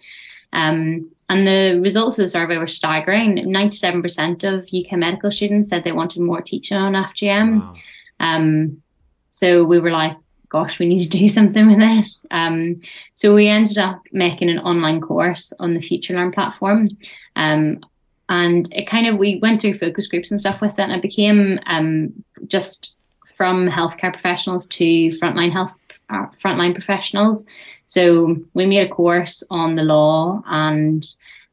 Um, 0.52 1.10
and 1.30 1.48
the 1.48 1.80
results 1.82 2.16
of 2.16 2.22
the 2.22 2.28
survey 2.28 2.58
were 2.58 2.68
staggering. 2.68 3.38
97% 3.38 4.44
of 4.44 4.68
UK 4.72 4.96
medical 4.96 5.32
students 5.32 5.68
said 5.68 5.82
they 5.82 5.90
wanted 5.90 6.22
more 6.22 6.42
teaching 6.42 6.78
on 6.78 6.92
FGM. 6.92 7.60
Wow. 7.60 7.74
Um, 8.20 8.82
so 9.38 9.62
we 9.62 9.78
were 9.78 9.92
like, 9.92 10.16
gosh, 10.48 10.80
we 10.80 10.86
need 10.86 11.02
to 11.08 11.18
do 11.18 11.28
something 11.38 11.68
with 11.68 11.78
this. 11.78 12.26
Um, 12.30 12.80
so 13.14 13.34
we 13.34 13.46
ended 13.46 13.78
up 13.78 14.02
making 14.12 14.50
an 14.50 14.58
online 14.58 15.00
course 15.00 15.52
on 15.60 15.74
the 15.74 15.80
FutureLearn 15.80 16.34
platform. 16.34 16.88
Um, 17.36 17.80
and 18.28 18.68
it 18.74 18.86
kind 18.86 19.06
of, 19.06 19.16
we 19.16 19.38
went 19.40 19.60
through 19.60 19.78
focus 19.78 20.08
groups 20.08 20.30
and 20.30 20.40
stuff 20.40 20.60
with 20.60 20.72
it, 20.72 20.82
and 20.82 20.92
it 20.92 21.02
became 21.02 21.60
um, 21.66 22.12
just 22.46 22.96
from 23.34 23.68
healthcare 23.68 24.12
professionals 24.12 24.66
to 24.66 24.84
frontline 25.20 25.52
health, 25.52 25.74
uh, 26.10 26.26
frontline 26.42 26.74
professionals. 26.74 27.46
So 27.86 28.36
we 28.54 28.66
made 28.66 28.86
a 28.86 28.88
course 28.88 29.42
on 29.50 29.76
the 29.76 29.82
law 29.82 30.42
and 30.46 31.06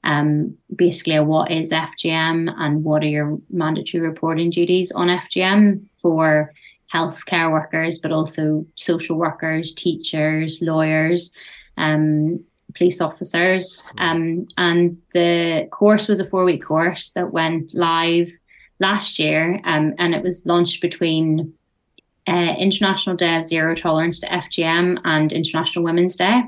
um, 0.04 0.58
basically 0.76 1.19
what 1.19 1.52
is 1.52 1.71
FGM 1.71 2.54
and 2.58 2.84
what 2.84 3.04
are 3.04 3.08
your 3.08 3.38
mandatory 3.50 4.02
reporting 4.02 4.50
duties 4.50 4.91
on 4.91 5.08
FGM 5.08 5.86
for 6.02 6.52
healthcare 6.93 7.52
workers, 7.52 8.00
but 8.00 8.12
also 8.12 8.65
social 8.76 9.17
workers, 9.17 9.74
teachers, 9.74 10.60
lawyers, 10.62 11.32
um, 11.78 12.43
police 12.74 13.02
officers. 13.02 13.84
Um, 13.98 14.48
and 14.58 14.98
the 15.13 15.67
course 15.71 16.08
was 16.08 16.19
a 16.19 16.26
four 16.26 16.43
week 16.43 16.63
course 16.63 17.10
that 17.12 17.32
went 17.32 17.74
live 17.74 18.32
last 18.80 19.19
year, 19.19 19.62
um, 19.63 19.93
and 19.98 20.13
it 20.13 20.24
was 20.24 20.45
launched 20.45 20.82
between 20.82 21.54
uh, 22.28 22.56
International 22.58 23.15
Day 23.15 23.38
of 23.38 23.45
Zero 23.45 23.76
Tolerance 23.76 24.19
to 24.19 24.28
FGM 24.28 25.00
and 25.06 25.32
International 25.32 25.86
Women's 25.86 26.15
Day. 26.15 26.43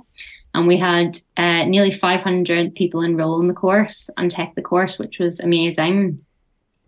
And 0.53 0.67
we 0.67 0.77
had 0.77 1.19
uh, 1.37 1.65
nearly 1.65 1.91
500 1.91 2.73
people 2.73 3.01
enroll 3.01 3.39
in 3.39 3.47
the 3.47 3.53
course 3.53 4.09
and 4.17 4.31
take 4.31 4.55
the 4.55 4.61
course, 4.61 4.97
which 4.97 5.19
was 5.19 5.39
amazing. 5.39 6.25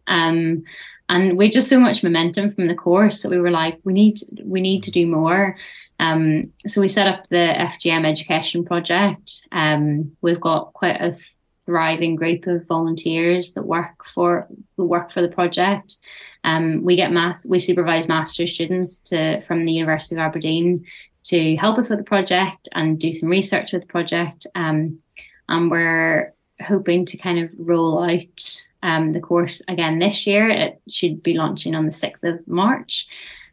Um, 0.07 0.63
and 1.09 1.37
we 1.37 1.49
just 1.49 1.67
so 1.67 1.79
much 1.79 2.03
momentum 2.03 2.53
from 2.53 2.67
the 2.67 2.75
course 2.75 3.21
that 3.21 3.29
we 3.29 3.39
were 3.39 3.51
like 3.51 3.79
we 3.83 3.93
need 3.93 4.19
we 4.43 4.61
need 4.61 4.83
to 4.83 4.91
do 4.91 5.05
more. 5.05 5.57
Um, 5.99 6.53
so 6.65 6.79
we 6.79 6.87
set 6.87 7.07
up 7.07 7.27
the 7.27 7.53
fgm 7.57 8.05
education 8.05 8.63
project. 8.63 9.47
Um, 9.51 10.15
we've 10.21 10.39
got 10.39 10.73
quite 10.73 11.01
a 11.01 11.17
thriving 11.65 12.15
group 12.15 12.47
of 12.47 12.65
volunteers 12.67 13.51
that 13.53 13.63
work 13.63 14.05
for 14.13 14.47
who 14.77 14.85
work 14.85 15.11
for 15.11 15.21
the 15.21 15.27
project. 15.27 15.97
Um, 16.43 16.83
we 16.83 16.95
get 16.95 17.11
mass 17.11 17.45
we 17.45 17.59
supervise 17.59 18.07
master 18.07 18.47
students 18.47 18.99
to 19.01 19.41
from 19.41 19.65
the 19.65 19.73
university 19.73 20.15
of 20.15 20.19
aberdeen 20.19 20.85
to 21.23 21.55
help 21.57 21.77
us 21.77 21.89
with 21.89 21.99
the 21.99 22.05
project 22.05 22.69
and 22.73 22.99
do 22.99 23.11
some 23.11 23.29
research 23.29 23.73
with 23.73 23.81
the 23.81 23.87
project. 23.87 24.47
Um, 24.55 24.99
and 25.47 25.69
we're 25.69 26.33
hoping 26.61 27.05
to 27.05 27.17
kind 27.17 27.39
of 27.39 27.51
roll 27.57 28.03
out 28.03 28.65
um, 28.83 29.13
the 29.13 29.19
course 29.19 29.61
again 29.67 29.99
this 29.99 30.25
year. 30.25 30.49
It 30.49 30.81
should 30.89 31.21
be 31.23 31.33
launching 31.35 31.75
on 31.75 31.85
the 31.85 31.91
6th 31.91 32.23
of 32.23 32.47
March. 32.47 33.07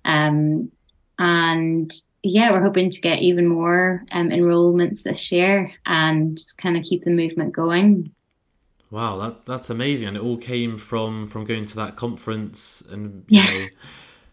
Um, 0.04 0.70
and 1.18 1.92
yeah, 2.22 2.50
we're 2.50 2.62
hoping 2.62 2.90
to 2.90 3.00
get 3.00 3.20
even 3.20 3.46
more 3.46 4.04
um, 4.12 4.30
enrollments 4.30 5.02
this 5.02 5.30
year 5.30 5.72
and 5.86 6.40
kind 6.58 6.76
of 6.76 6.84
keep 6.84 7.04
the 7.04 7.10
movement 7.10 7.52
going. 7.52 8.12
Wow, 8.90 9.18
that's 9.18 9.40
that's 9.40 9.68
amazing, 9.68 10.08
and 10.08 10.16
it 10.16 10.22
all 10.22 10.36
came 10.36 10.78
from 10.78 11.26
from 11.26 11.44
going 11.44 11.64
to 11.66 11.76
that 11.76 11.96
conference, 11.96 12.84
and 12.88 13.24
you 13.26 13.42
yeah. 13.42 13.50
know, 13.50 13.66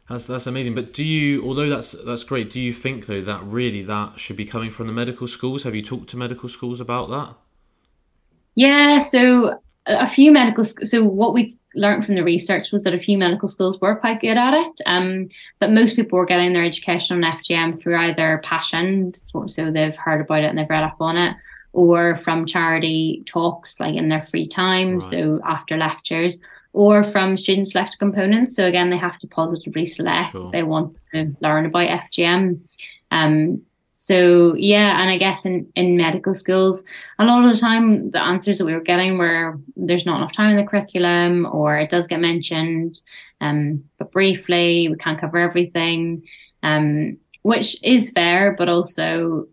that's 0.08 0.28
that's 0.28 0.46
amazing. 0.46 0.76
But 0.76 0.94
do 0.94 1.04
you, 1.04 1.44
although 1.44 1.70
that's 1.70 1.94
that's 2.04 2.24
great, 2.24 2.52
do 2.52 2.60
you 2.60 2.72
think 2.72 3.08
though 3.08 3.22
that 3.22 3.44
really 3.44 3.82
that 3.82 4.20
should 4.20 4.36
be 4.36 4.46
coming 4.46 4.70
from 4.70 4.86
the 4.86 4.94
medical 4.94 5.28
schools? 5.28 5.64
Have 5.64 5.74
you 5.74 5.82
talked 5.82 6.10
to 6.10 6.18
medical 6.18 6.48
schools 6.50 6.80
about 6.80 7.10
that? 7.10 7.36
Yeah, 8.56 8.98
so 9.00 9.60
a 9.86 10.08
few 10.08 10.32
medical 10.32 10.64
so 10.64 11.04
what 11.04 11.34
we 11.34 11.58
learned 11.76 12.06
from 12.06 12.16
the 12.16 12.24
research 12.24 12.72
was 12.72 12.84
that 12.84 12.94
a 12.94 13.00
few 13.00 13.18
medical 13.18 13.48
schools 13.48 13.80
were 13.82 13.96
quite 13.96 14.22
good 14.22 14.38
at 14.38 14.54
it 14.54 14.82
um, 14.86 15.28
but 15.60 15.72
most 15.72 15.96
people 15.96 16.18
were 16.18 16.26
getting 16.26 16.54
their 16.54 16.64
education 16.64 17.24
on 17.24 17.34
fgm 17.34 17.78
through 17.78 17.96
either 17.98 18.42
passion 18.44 19.14
so 19.48 19.72
they've 19.72 19.96
heard 19.96 20.22
about 20.22 20.44
it 20.44 20.48
and 20.48 20.58
they've 20.58 20.70
read 20.70 20.84
up 20.84 20.98
on 21.00 21.18
it 21.18 21.36
or 21.74 22.16
from 22.18 22.46
charity 22.46 23.24
talks 23.26 23.80
like 23.80 23.96
in 23.96 24.10
their 24.10 24.24
free 24.24 24.48
time 24.48 24.96
right. 24.96 25.04
so 25.04 25.40
after 25.46 25.76
lectures 25.78 26.40
or 26.74 27.04
from 27.04 27.36
student 27.36 27.68
selected 27.68 27.98
components 27.98 28.56
so 28.56 28.66
again 28.66 28.90
they 28.90 28.98
have 28.98 29.20
to 29.20 29.28
positively 29.28 29.86
select 29.86 30.32
sure. 30.32 30.52
they 30.52 30.64
want 30.64 30.96
to 31.14 31.36
learn 31.42 31.66
about 31.66 32.04
fgm 32.12 32.60
um, 33.12 33.62
so 33.96 34.56
yeah, 34.56 35.00
and 35.00 35.10
I 35.12 35.20
guess 35.20 35.46
in, 35.46 35.72
in 35.76 35.96
medical 35.96 36.34
schools, 36.34 36.84
a 37.20 37.26
lot 37.26 37.46
of 37.46 37.54
the 37.54 37.60
time 37.60 38.10
the 38.10 38.20
answers 38.20 38.58
that 38.58 38.66
we 38.66 38.74
were 38.74 38.80
getting 38.80 39.20
were 39.20 39.60
there's 39.76 40.06
not 40.06 40.18
enough 40.18 40.32
time 40.32 40.50
in 40.50 40.58
the 40.58 40.70
curriculum, 40.70 41.48
or 41.52 41.78
it 41.78 41.92
does 41.92 42.08
get 42.08 42.20
mentioned, 42.20 43.00
um, 43.40 43.84
but 44.00 44.12
briefly 44.12 44.90
we 44.90 44.96
can't 44.98 45.22
cover 45.22 45.38
everything, 45.38 46.28
um, 46.64 47.20
which 47.44 47.78
is 47.84 48.10
fair, 48.10 48.56
but 48.58 48.68
also, 48.68 49.48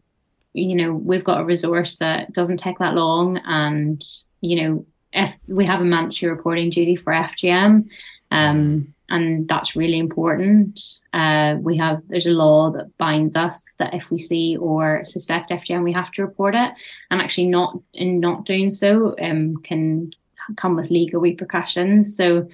you 0.55 0.75
know, 0.75 0.95
we've 0.95 1.25
got 1.25 1.43
a 1.43 1.45
resource 1.45 1.97
that 1.97 2.33
doesn't 2.33 2.57
take 2.57 2.79
that 2.79 2.95
long, 2.95 3.37
and 3.45 4.03
you 4.41 4.63
know, 4.63 4.87
if 5.13 5.37
we 5.49 5.67
have 5.67 5.83
a 5.83 5.85
mandatory 5.85 6.33
reporting 6.33 6.71
duty 6.71 6.97
for 6.97 7.13
FGM, 7.13 7.91
um, 8.31 8.95
and 9.11 9.49
that's 9.49 9.77
really 9.77 9.99
important. 9.99 10.81
Uh, 11.13 11.57
we 11.61 11.77
have 11.77 12.01
there's 12.09 12.27
a 12.27 12.31
law 12.31 12.71
that 12.71 12.97
binds 12.97 13.37
us 13.37 13.69
that 13.79 13.93
if 13.93 14.11
we 14.11 14.19
see 14.19 14.57
or 14.57 15.05
suspect 15.05 15.51
FGM, 15.51 15.85
we 15.85 15.93
have 15.93 16.11
to 16.13 16.23
report 16.23 16.55
it, 16.55 16.73
and 17.11 17.21
actually 17.21 17.47
not 17.47 17.79
in 17.93 18.21
not 18.21 18.45
doing 18.45 18.71
so 18.71 19.15
um, 19.21 19.57
can 19.59 20.11
come 20.57 20.77
with 20.77 20.91
legal 20.91 21.21
repercussions. 21.21 22.17
So 22.17 22.49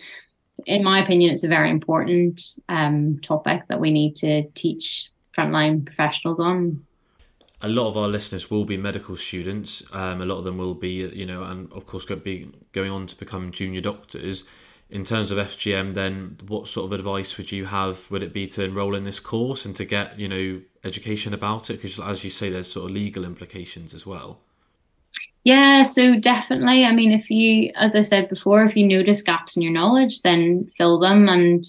in 0.65 0.83
my 0.83 1.03
opinion, 1.03 1.33
it's 1.33 1.45
a 1.45 1.49
very 1.49 1.71
important 1.71 2.43
um, 2.69 3.19
topic 3.21 3.63
that 3.69 3.81
we 3.81 3.91
need 3.91 4.17
to 4.17 4.49
teach 4.55 5.11
frontline 5.37 5.85
professionals 5.85 6.41
on. 6.41 6.85
A 7.63 7.69
lot 7.69 7.89
of 7.89 7.97
our 7.97 8.09
listeners 8.09 8.51
will 8.51 8.65
be 8.65 8.77
medical 8.77 9.17
students. 9.17 9.83
Um, 9.93 10.21
a 10.21 10.27
lot 10.27 10.39
of 10.39 10.45
them 10.45 10.59
will 10.59 10.75
be, 10.75 11.09
you 11.15 11.27
know, 11.27 11.43
and 11.43 11.73
of 11.73 11.87
course, 11.87 12.05
be 12.07 12.51
going 12.73 12.91
on 12.91 13.07
to 13.07 13.17
become 13.17 13.51
junior 13.51 13.81
doctors. 13.81 14.45
In 14.89 15.05
terms 15.05 15.33
of 15.33 15.39
FGM, 15.39 15.95
then 15.95 16.37
what 16.47 16.69
sort 16.69 16.87
of 16.87 16.93
advice 16.93 17.37
would 17.37 17.51
you 17.51 17.65
have? 17.67 18.09
Would 18.11 18.23
it 18.23 18.33
be 18.33 18.47
to 18.49 18.63
enrol 18.63 18.95
in 18.95 19.03
this 19.03 19.19
course 19.19 19.65
and 19.65 19.75
to 19.77 19.85
get, 19.85 20.19
you 20.19 20.29
know, 20.29 20.61
education 20.85 21.35
about 21.35 21.71
it? 21.71 21.83
Because 21.83 21.99
as 21.99 22.23
you 22.23 22.31
say, 22.31 22.51
there's 22.51 22.71
sort 22.71 22.89
of 22.89 22.95
legal 22.95 23.25
implications 23.25 23.95
as 23.95 24.07
well. 24.07 24.39
Yeah, 25.43 25.83
so 25.83 26.19
definitely. 26.19 26.85
I 26.85 26.93
mean, 26.93 27.13
if 27.13 27.31
you, 27.31 27.73
as 27.77 27.95
I 27.95 28.01
said 28.01 28.29
before, 28.29 28.65
if 28.65 28.77
you 28.77 28.87
notice 28.87 29.23
gaps 29.23 29.57
in 29.57 29.63
your 29.63 29.73
knowledge, 29.73 30.23
then 30.23 30.71
fill 30.77 30.99
them. 30.99 31.29
And, 31.29 31.65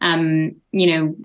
um, 0.00 0.56
you 0.72 0.86
know, 0.86 1.16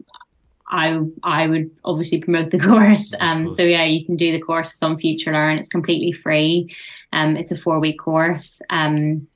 I 0.68 1.00
I 1.24 1.48
would 1.48 1.72
obviously 1.84 2.20
promote 2.20 2.52
the 2.52 2.60
course. 2.70 3.14
Um, 3.20 3.50
so 3.50 3.64
yeah, 3.64 3.86
you 3.86 4.06
can 4.06 4.16
do 4.16 4.32
the 4.32 4.42
course 4.42 4.82
on 4.82 4.98
Future 4.98 5.32
Learn. 5.32 5.58
It's 5.58 5.70
completely 5.70 6.12
free. 6.12 6.76
Um, 7.14 7.38
it's 7.38 7.52
a 7.52 7.58
four 7.58 7.80
week 7.80 8.00
course. 8.00 8.62
Um, 8.70 9.28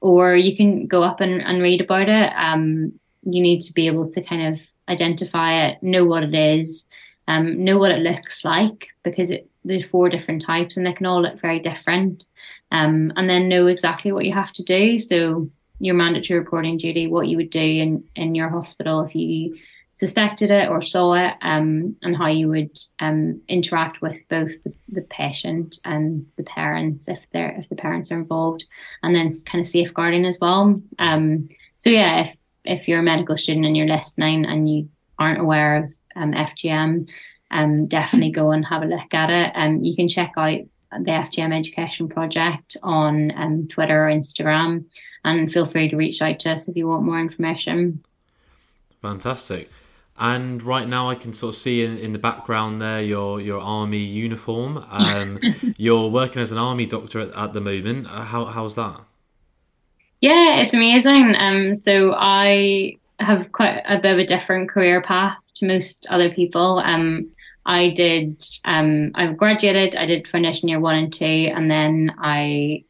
or 0.00 0.34
you 0.34 0.56
can 0.56 0.86
go 0.86 1.02
up 1.02 1.20
and, 1.20 1.42
and 1.42 1.62
read 1.62 1.80
about 1.80 2.08
it. 2.08 2.32
Um, 2.36 2.92
you 3.22 3.42
need 3.42 3.60
to 3.62 3.72
be 3.72 3.86
able 3.86 4.08
to 4.08 4.22
kind 4.22 4.54
of 4.54 4.60
identify 4.88 5.66
it, 5.66 5.82
know 5.82 6.04
what 6.04 6.22
it 6.22 6.34
is, 6.34 6.86
um, 7.28 7.62
know 7.62 7.78
what 7.78 7.92
it 7.92 8.00
looks 8.00 8.44
like 8.44 8.88
because 9.04 9.30
it 9.30 9.50
there's 9.64 9.84
four 9.84 10.08
different 10.08 10.42
types 10.42 10.76
and 10.76 10.86
they 10.86 10.92
can 10.92 11.06
all 11.06 11.22
look 11.22 11.40
very 11.40 11.60
different. 11.60 12.26
Um, 12.72 13.12
and 13.16 13.28
then 13.28 13.48
know 13.48 13.66
exactly 13.66 14.12
what 14.12 14.24
you 14.24 14.32
have 14.32 14.52
to 14.54 14.62
do. 14.62 14.98
So 14.98 15.46
your 15.80 15.94
mandatory 15.94 16.38
reporting 16.40 16.76
duty, 16.76 17.06
what 17.06 17.28
you 17.28 17.36
would 17.36 17.50
do 17.50 17.60
in, 17.60 18.04
in 18.16 18.34
your 18.34 18.48
hospital 18.48 19.02
if 19.02 19.14
you 19.14 19.58
suspected 19.94 20.50
it 20.50 20.68
or 20.68 20.80
saw 20.80 21.14
it, 21.14 21.34
um, 21.42 21.96
and 22.02 22.16
how 22.16 22.28
you 22.28 22.48
would 22.48 22.76
um, 23.00 23.40
interact 23.48 24.00
with 24.00 24.26
both 24.28 24.62
the, 24.62 24.72
the 24.88 25.02
patient 25.02 25.78
and 25.84 26.26
the 26.36 26.42
parents 26.42 27.08
if 27.08 27.20
they're 27.32 27.54
if 27.58 27.68
the 27.68 27.76
parents 27.76 28.10
are 28.10 28.18
involved, 28.18 28.64
and 29.02 29.14
then 29.14 29.30
kind 29.46 29.60
of 29.60 29.66
safeguarding 29.66 30.24
as 30.24 30.38
well. 30.40 30.80
Um, 30.98 31.48
so 31.78 31.90
yeah, 31.90 32.22
if 32.22 32.36
if 32.64 32.88
you're 32.88 33.00
a 33.00 33.02
medical 33.02 33.36
student 33.36 33.66
and 33.66 33.76
you're 33.76 33.86
listening 33.86 34.46
and 34.46 34.70
you 34.70 34.88
aren't 35.18 35.40
aware 35.40 35.76
of 35.76 35.92
um, 36.16 36.32
FGM, 36.32 37.08
um, 37.50 37.86
definitely 37.86 38.30
go 38.30 38.52
and 38.52 38.64
have 38.64 38.82
a 38.82 38.86
look 38.86 39.12
at 39.12 39.30
it. 39.30 39.52
Um, 39.54 39.84
you 39.84 39.94
can 39.94 40.08
check 40.08 40.32
out 40.36 40.60
the 40.92 41.10
FGM 41.10 41.56
Education 41.56 42.08
Project 42.08 42.76
on 42.82 43.32
um, 43.36 43.68
Twitter 43.68 44.06
or 44.06 44.10
Instagram, 44.10 44.86
and 45.24 45.52
feel 45.52 45.66
free 45.66 45.88
to 45.88 45.96
reach 45.96 46.22
out 46.22 46.38
to 46.40 46.52
us 46.52 46.68
if 46.68 46.76
you 46.76 46.88
want 46.88 47.04
more 47.04 47.20
information. 47.20 48.02
Fantastic. 49.02 49.70
And 50.18 50.62
right 50.62 50.86
now, 50.86 51.08
I 51.08 51.14
can 51.14 51.32
sort 51.32 51.54
of 51.54 51.60
see 51.60 51.82
in, 51.82 51.96
in 51.96 52.12
the 52.12 52.18
background 52.18 52.80
there 52.80 53.00
your 53.00 53.40
your 53.40 53.60
army 53.60 53.98
uniform. 53.98 54.84
Um, 54.90 55.38
you're 55.78 56.08
working 56.08 56.42
as 56.42 56.52
an 56.52 56.58
army 56.58 56.84
doctor 56.84 57.20
at, 57.20 57.34
at 57.34 57.52
the 57.54 57.60
moment. 57.60 58.06
Uh, 58.06 58.24
how 58.24 58.44
how's 58.44 58.74
that? 58.74 59.00
Yeah, 60.20 60.60
it's 60.60 60.74
amazing. 60.74 61.34
Um, 61.38 61.74
so 61.74 62.14
I 62.14 62.98
have 63.18 63.52
quite 63.52 63.82
a 63.86 63.98
bit 63.98 64.12
of 64.12 64.18
a 64.18 64.26
different 64.26 64.68
career 64.68 65.00
path 65.00 65.38
to 65.54 65.66
most 65.66 66.06
other 66.10 66.30
people. 66.30 66.80
Um, 66.80 67.30
I 67.64 67.90
did, 67.90 68.42
um, 68.64 69.12
I 69.14 69.26
graduated, 69.28 69.94
I 69.94 70.06
did 70.06 70.26
foundation 70.26 70.68
year 70.68 70.80
one 70.80 70.96
and 70.96 71.12
two, 71.12 71.24
and 71.24 71.70
then 71.70 72.14
I 72.18 72.84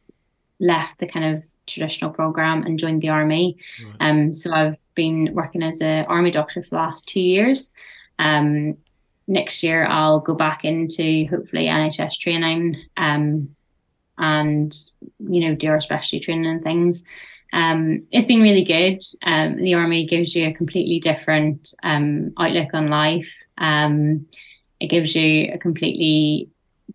left 0.59 0.99
the 0.99 1.07
kind 1.07 1.35
of 1.35 1.43
traditional 1.71 2.11
program 2.11 2.63
and 2.63 2.79
joined 2.79 3.01
the 3.01 3.09
army. 3.09 3.57
Right. 3.83 3.95
Um, 3.99 4.35
so 4.35 4.51
I've 4.53 4.77
been 4.95 5.29
working 5.33 5.63
as 5.63 5.81
an 5.81 6.05
army 6.05 6.31
doctor 6.31 6.63
for 6.63 6.69
the 6.69 6.75
last 6.75 7.07
two 7.07 7.19
years. 7.19 7.71
Um, 8.19 8.77
next 9.27 9.63
year 9.63 9.85
I'll 9.85 10.19
go 10.19 10.33
back 10.33 10.65
into 10.65 11.25
hopefully 11.29 11.65
NHS 11.65 12.17
training, 12.19 12.77
um, 12.97 13.55
and 14.17 14.75
you 15.19 15.47
know 15.47 15.55
do 15.55 15.69
our 15.69 15.79
specialty 15.79 16.19
training 16.19 16.45
and 16.45 16.63
things. 16.63 17.03
Um, 17.53 18.05
it's 18.11 18.27
been 18.27 18.41
really 18.41 18.63
good. 18.63 19.01
Um, 19.23 19.57
the 19.57 19.73
army 19.73 20.05
gives 20.05 20.35
you 20.35 20.47
a 20.47 20.53
completely 20.53 20.99
different 20.99 21.73
um, 21.83 22.33
outlook 22.37 22.73
on 22.73 22.87
life. 22.87 23.29
Um, 23.57 24.27
it 24.79 24.87
gives 24.87 25.15
you 25.15 25.51
a 25.53 25.57
completely 25.57 26.49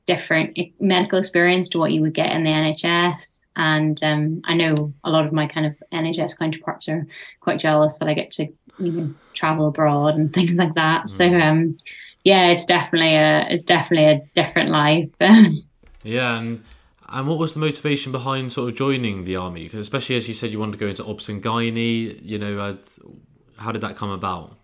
different 0.06 0.58
medical 0.80 1.18
experience 1.18 1.68
to 1.70 1.78
what 1.78 1.92
you 1.92 2.00
would 2.00 2.14
get 2.14 2.32
in 2.32 2.44
the 2.44 2.50
NHS. 2.50 3.40
And 3.56 4.02
um, 4.02 4.42
I 4.44 4.54
know 4.54 4.92
a 5.02 5.10
lot 5.10 5.26
of 5.26 5.32
my 5.32 5.46
kind 5.46 5.66
of 5.66 5.74
NHS 5.92 6.38
counterparts 6.38 6.88
are 6.88 7.06
quite 7.40 7.58
jealous 7.58 7.98
that 7.98 8.08
I 8.08 8.14
get 8.14 8.30
to 8.32 8.46
you 8.78 8.92
know, 8.92 9.14
travel 9.34 9.68
abroad 9.68 10.14
and 10.14 10.32
things 10.34 10.52
like 10.52 10.74
that. 10.74 11.06
Mm. 11.06 11.16
So 11.16 11.24
um, 11.24 11.78
yeah, 12.24 12.48
it's 12.48 12.64
definitely 12.64 13.14
a 13.14 13.46
it's 13.50 13.64
definitely 13.64 14.06
a 14.06 14.22
different 14.34 14.70
life. 14.70 15.10
yeah, 16.02 16.38
and 16.38 16.62
and 17.08 17.28
what 17.28 17.38
was 17.38 17.54
the 17.54 17.60
motivation 17.60 18.12
behind 18.12 18.52
sort 18.52 18.68
of 18.68 18.76
joining 18.76 19.24
the 19.24 19.36
army? 19.36 19.64
Because 19.64 19.80
especially 19.80 20.16
as 20.16 20.28
you 20.28 20.34
said, 20.34 20.50
you 20.50 20.58
wanted 20.58 20.72
to 20.72 20.78
go 20.78 20.86
into 20.86 21.04
Obs 21.04 21.28
and 21.28 21.42
gynae. 21.42 22.18
You 22.22 22.38
know, 22.38 22.58
uh, 22.58 22.76
how 23.58 23.72
did 23.72 23.80
that 23.82 23.96
come 23.96 24.10
about? 24.10 24.56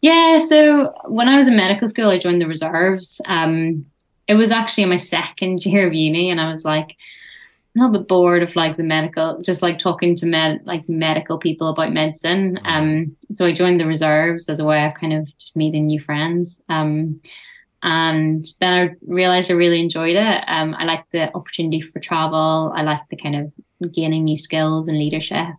Yeah, 0.00 0.38
so 0.38 0.94
when 1.06 1.28
I 1.28 1.36
was 1.36 1.48
in 1.48 1.56
medical 1.56 1.88
school, 1.88 2.08
I 2.08 2.18
joined 2.18 2.40
the 2.40 2.46
reserves. 2.46 3.20
Um, 3.26 3.86
it 4.28 4.34
was 4.34 4.52
actually 4.52 4.84
in 4.84 4.90
my 4.90 4.96
second 4.96 5.64
year 5.66 5.86
of 5.86 5.94
uni, 5.94 6.30
and 6.30 6.40
I 6.40 6.48
was 6.48 6.64
like, 6.64 6.96
little 7.78 7.98
bit 7.98 8.08
bored 8.08 8.42
of 8.42 8.54
like 8.56 8.76
the 8.76 8.82
medical, 8.82 9.40
just 9.42 9.62
like 9.62 9.78
talking 9.78 10.14
to 10.16 10.26
med, 10.26 10.60
like 10.64 10.88
medical 10.88 11.38
people 11.38 11.68
about 11.68 11.92
medicine. 11.92 12.56
Mm-hmm. 12.56 12.66
Um, 12.66 13.16
so 13.32 13.46
I 13.46 13.52
joined 13.52 13.80
the 13.80 13.86
reserves 13.86 14.48
as 14.48 14.60
a 14.60 14.64
way 14.64 14.84
of 14.86 14.94
kind 14.94 15.12
of 15.12 15.28
just 15.38 15.56
meeting 15.56 15.86
new 15.86 16.00
friends. 16.00 16.62
Um, 16.68 17.20
and 17.82 18.46
then 18.60 18.72
I 18.72 18.94
realized 19.06 19.50
I 19.50 19.54
really 19.54 19.80
enjoyed 19.80 20.16
it. 20.16 20.44
Um, 20.46 20.74
I 20.74 20.84
liked 20.84 21.12
the 21.12 21.32
opportunity 21.34 21.80
for 21.80 22.00
travel. 22.00 22.72
I 22.74 22.82
liked 22.82 23.08
the 23.10 23.16
kind 23.16 23.36
of 23.80 23.92
gaining 23.92 24.24
new 24.24 24.38
skills 24.38 24.88
and 24.88 24.98
leadership. 24.98 25.54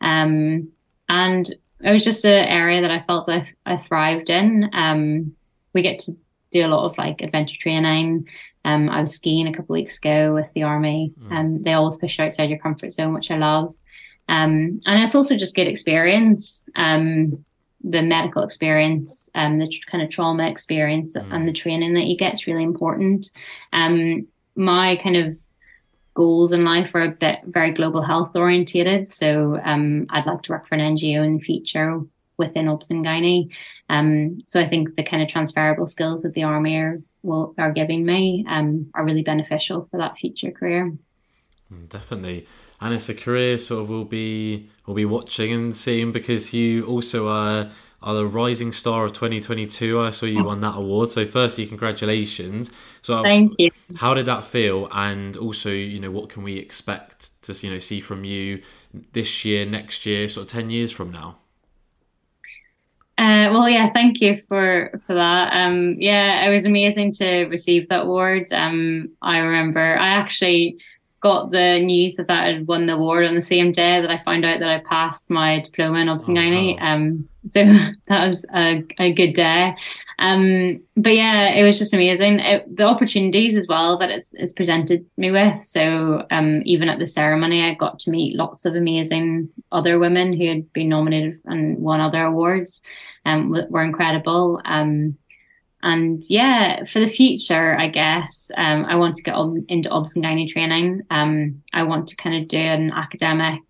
Um, 0.00 0.70
and 1.08 1.48
it 1.80 1.92
was 1.92 2.04
just 2.04 2.24
an 2.24 2.48
area 2.48 2.80
that 2.80 2.90
I 2.90 3.00
felt 3.02 3.28
I, 3.28 3.48
I 3.64 3.76
thrived 3.76 4.30
in. 4.30 4.70
Um, 4.72 5.36
we 5.72 5.82
get 5.82 6.00
to 6.00 6.12
do 6.52 6.64
a 6.64 6.68
lot 6.68 6.84
of 6.84 6.96
like 6.98 7.20
adventure 7.20 7.58
training. 7.58 8.28
Um, 8.64 8.88
I 8.88 9.00
was 9.00 9.14
skiing 9.14 9.48
a 9.48 9.52
couple 9.52 9.72
weeks 9.72 9.98
ago 9.98 10.34
with 10.34 10.52
the 10.54 10.62
army, 10.62 11.12
and 11.30 11.30
mm. 11.30 11.36
um, 11.36 11.62
they 11.64 11.72
always 11.72 11.96
push 11.96 12.18
you 12.18 12.24
outside 12.24 12.50
your 12.50 12.60
comfort 12.60 12.92
zone, 12.92 13.14
which 13.14 13.30
I 13.30 13.38
love. 13.38 13.74
Um, 14.28 14.78
and 14.86 15.02
it's 15.02 15.14
also 15.14 15.36
just 15.36 15.56
good 15.56 15.66
experience. 15.66 16.64
Um, 16.76 17.44
the 17.82 18.02
medical 18.02 18.44
experience, 18.44 19.28
um, 19.34 19.58
the 19.58 19.66
tr- 19.66 19.90
kind 19.90 20.04
of 20.04 20.10
trauma 20.10 20.48
experience, 20.48 21.14
mm. 21.14 21.26
and 21.32 21.48
the 21.48 21.52
training 21.52 21.94
that 21.94 22.06
you 22.06 22.16
get 22.16 22.34
is 22.34 22.46
really 22.46 22.62
important. 22.62 23.30
Um, 23.72 24.28
my 24.54 24.96
kind 24.96 25.16
of 25.16 25.36
goals 26.14 26.52
in 26.52 26.64
life 26.64 26.94
are 26.94 27.02
a 27.02 27.08
bit 27.08 27.40
very 27.46 27.72
global 27.72 28.02
health 28.02 28.36
orientated. 28.36 29.08
So 29.08 29.58
um, 29.64 30.06
I'd 30.10 30.26
like 30.26 30.42
to 30.42 30.52
work 30.52 30.68
for 30.68 30.74
an 30.74 30.96
NGO 30.96 31.24
in 31.24 31.38
the 31.38 31.42
future 31.42 32.00
within 32.36 32.68
Obs 32.68 32.90
and 32.90 33.04
Gynae. 33.04 33.48
Um, 33.88 34.38
so 34.46 34.60
I 34.60 34.68
think 34.68 34.96
the 34.96 35.02
kind 35.02 35.22
of 35.22 35.28
transferable 35.28 35.86
skills 35.86 36.22
that 36.22 36.34
the 36.34 36.44
army 36.44 36.76
are, 36.76 37.00
will, 37.22 37.54
are 37.58 37.72
giving 37.72 38.04
me 38.04 38.44
um, 38.48 38.90
are 38.94 39.04
really 39.04 39.22
beneficial 39.22 39.88
for 39.90 39.98
that 39.98 40.16
future 40.16 40.50
career. 40.50 40.92
Mm, 41.72 41.88
definitely. 41.88 42.46
And 42.80 42.94
it's 42.94 43.08
a 43.08 43.14
career 43.14 43.58
sort 43.58 43.82
of 43.82 43.88
we'll 43.88 44.04
be 44.04 44.68
we'll 44.86 44.96
be 44.96 45.04
watching 45.04 45.52
and 45.52 45.76
seeing 45.76 46.10
because 46.10 46.52
you 46.52 46.84
also 46.86 47.28
are 47.28 47.70
are 48.02 48.14
the 48.14 48.26
rising 48.26 48.72
star 48.72 49.04
of 49.04 49.12
2022. 49.12 50.00
I 50.00 50.10
saw 50.10 50.26
you 50.26 50.42
won 50.42 50.60
that 50.60 50.74
award. 50.74 51.10
So, 51.10 51.24
firstly, 51.24 51.66
congratulations. 51.66 52.72
So, 53.02 53.22
thank 53.22 53.54
you. 53.58 53.70
How 53.96 54.14
did 54.14 54.26
that 54.26 54.44
feel? 54.44 54.88
And 54.90 55.36
also, 55.36 55.70
you 55.70 56.00
know, 56.00 56.10
what 56.10 56.28
can 56.28 56.42
we 56.42 56.56
expect 56.58 57.40
to 57.42 57.52
you 57.64 57.72
know 57.72 57.78
see 57.78 58.00
from 58.00 58.24
you 58.24 58.62
this 59.12 59.44
year, 59.44 59.64
next 59.64 60.04
year, 60.04 60.28
sort 60.28 60.46
of 60.46 60.52
10 60.52 60.70
years 60.70 60.90
from 60.90 61.12
now? 61.12 61.38
Uh, 63.22 63.50
well, 63.52 63.68
yeah, 63.68 63.88
thank 63.92 64.20
you 64.20 64.36
for 64.48 65.00
for 65.06 65.14
that. 65.14 65.52
Um, 65.52 65.94
yeah, 66.00 66.44
it 66.44 66.52
was 66.52 66.64
amazing 66.64 67.12
to 67.14 67.44
receive 67.44 67.88
that 67.88 68.02
award. 68.02 68.52
Um, 68.52 69.10
I 69.22 69.38
remember 69.38 69.96
I 69.96 70.08
actually 70.08 70.76
got 71.22 71.52
the 71.52 71.78
news 71.78 72.16
that 72.16 72.28
I 72.28 72.46
had 72.46 72.66
won 72.66 72.86
the 72.86 72.94
award 72.94 73.26
on 73.26 73.36
the 73.36 73.42
same 73.42 73.70
day 73.70 74.00
that 74.00 74.10
I 74.10 74.18
found 74.18 74.44
out 74.44 74.58
that 74.58 74.68
I 74.68 74.80
passed 74.80 75.30
my 75.30 75.60
diploma 75.60 76.00
in 76.00 76.08
Obs 76.08 76.26
and 76.26 76.36
Gynae. 76.36 76.74
Oh, 76.74 76.84
wow. 76.84 76.94
Um, 76.94 77.28
so 77.46 77.64
that 78.06 78.26
was 78.26 78.44
a, 78.54 78.84
a 78.98 79.12
good 79.12 79.32
day. 79.34 79.74
Um, 80.18 80.82
but 80.96 81.14
yeah, 81.14 81.50
it 81.50 81.62
was 81.62 81.78
just 81.78 81.94
amazing. 81.94 82.40
It, 82.40 82.76
the 82.76 82.84
opportunities 82.84 83.56
as 83.56 83.68
well 83.68 83.98
that 83.98 84.10
it's, 84.10 84.34
it's 84.34 84.52
presented 84.52 85.06
me 85.16 85.30
with. 85.30 85.62
So 85.62 86.26
um, 86.32 86.62
even 86.64 86.88
at 86.88 86.98
the 86.98 87.06
ceremony, 87.06 87.62
I 87.62 87.74
got 87.74 88.00
to 88.00 88.10
meet 88.10 88.36
lots 88.36 88.64
of 88.64 88.74
amazing 88.74 89.48
other 89.70 90.00
women 90.00 90.32
who 90.32 90.48
had 90.48 90.72
been 90.72 90.88
nominated 90.88 91.38
and 91.44 91.78
won 91.78 92.00
other 92.00 92.24
awards. 92.24 92.82
Um, 93.24 93.56
were 93.70 93.84
incredible. 93.84 94.60
Um, 94.64 95.16
and 95.82 96.22
yeah, 96.28 96.84
for 96.84 97.00
the 97.00 97.06
future, 97.06 97.76
I 97.76 97.88
guess 97.88 98.50
um, 98.56 98.84
I 98.84 98.94
want 98.94 99.16
to 99.16 99.22
get 99.22 99.34
on 99.34 99.64
into 99.68 99.90
obs 99.90 100.14
and 100.14 100.24
gynae 100.24 100.48
training. 100.48 101.02
Um, 101.10 101.62
I 101.72 101.82
want 101.82 102.08
to 102.08 102.16
kind 102.16 102.40
of 102.40 102.48
do 102.48 102.58
an 102.58 102.92
academic 102.92 103.60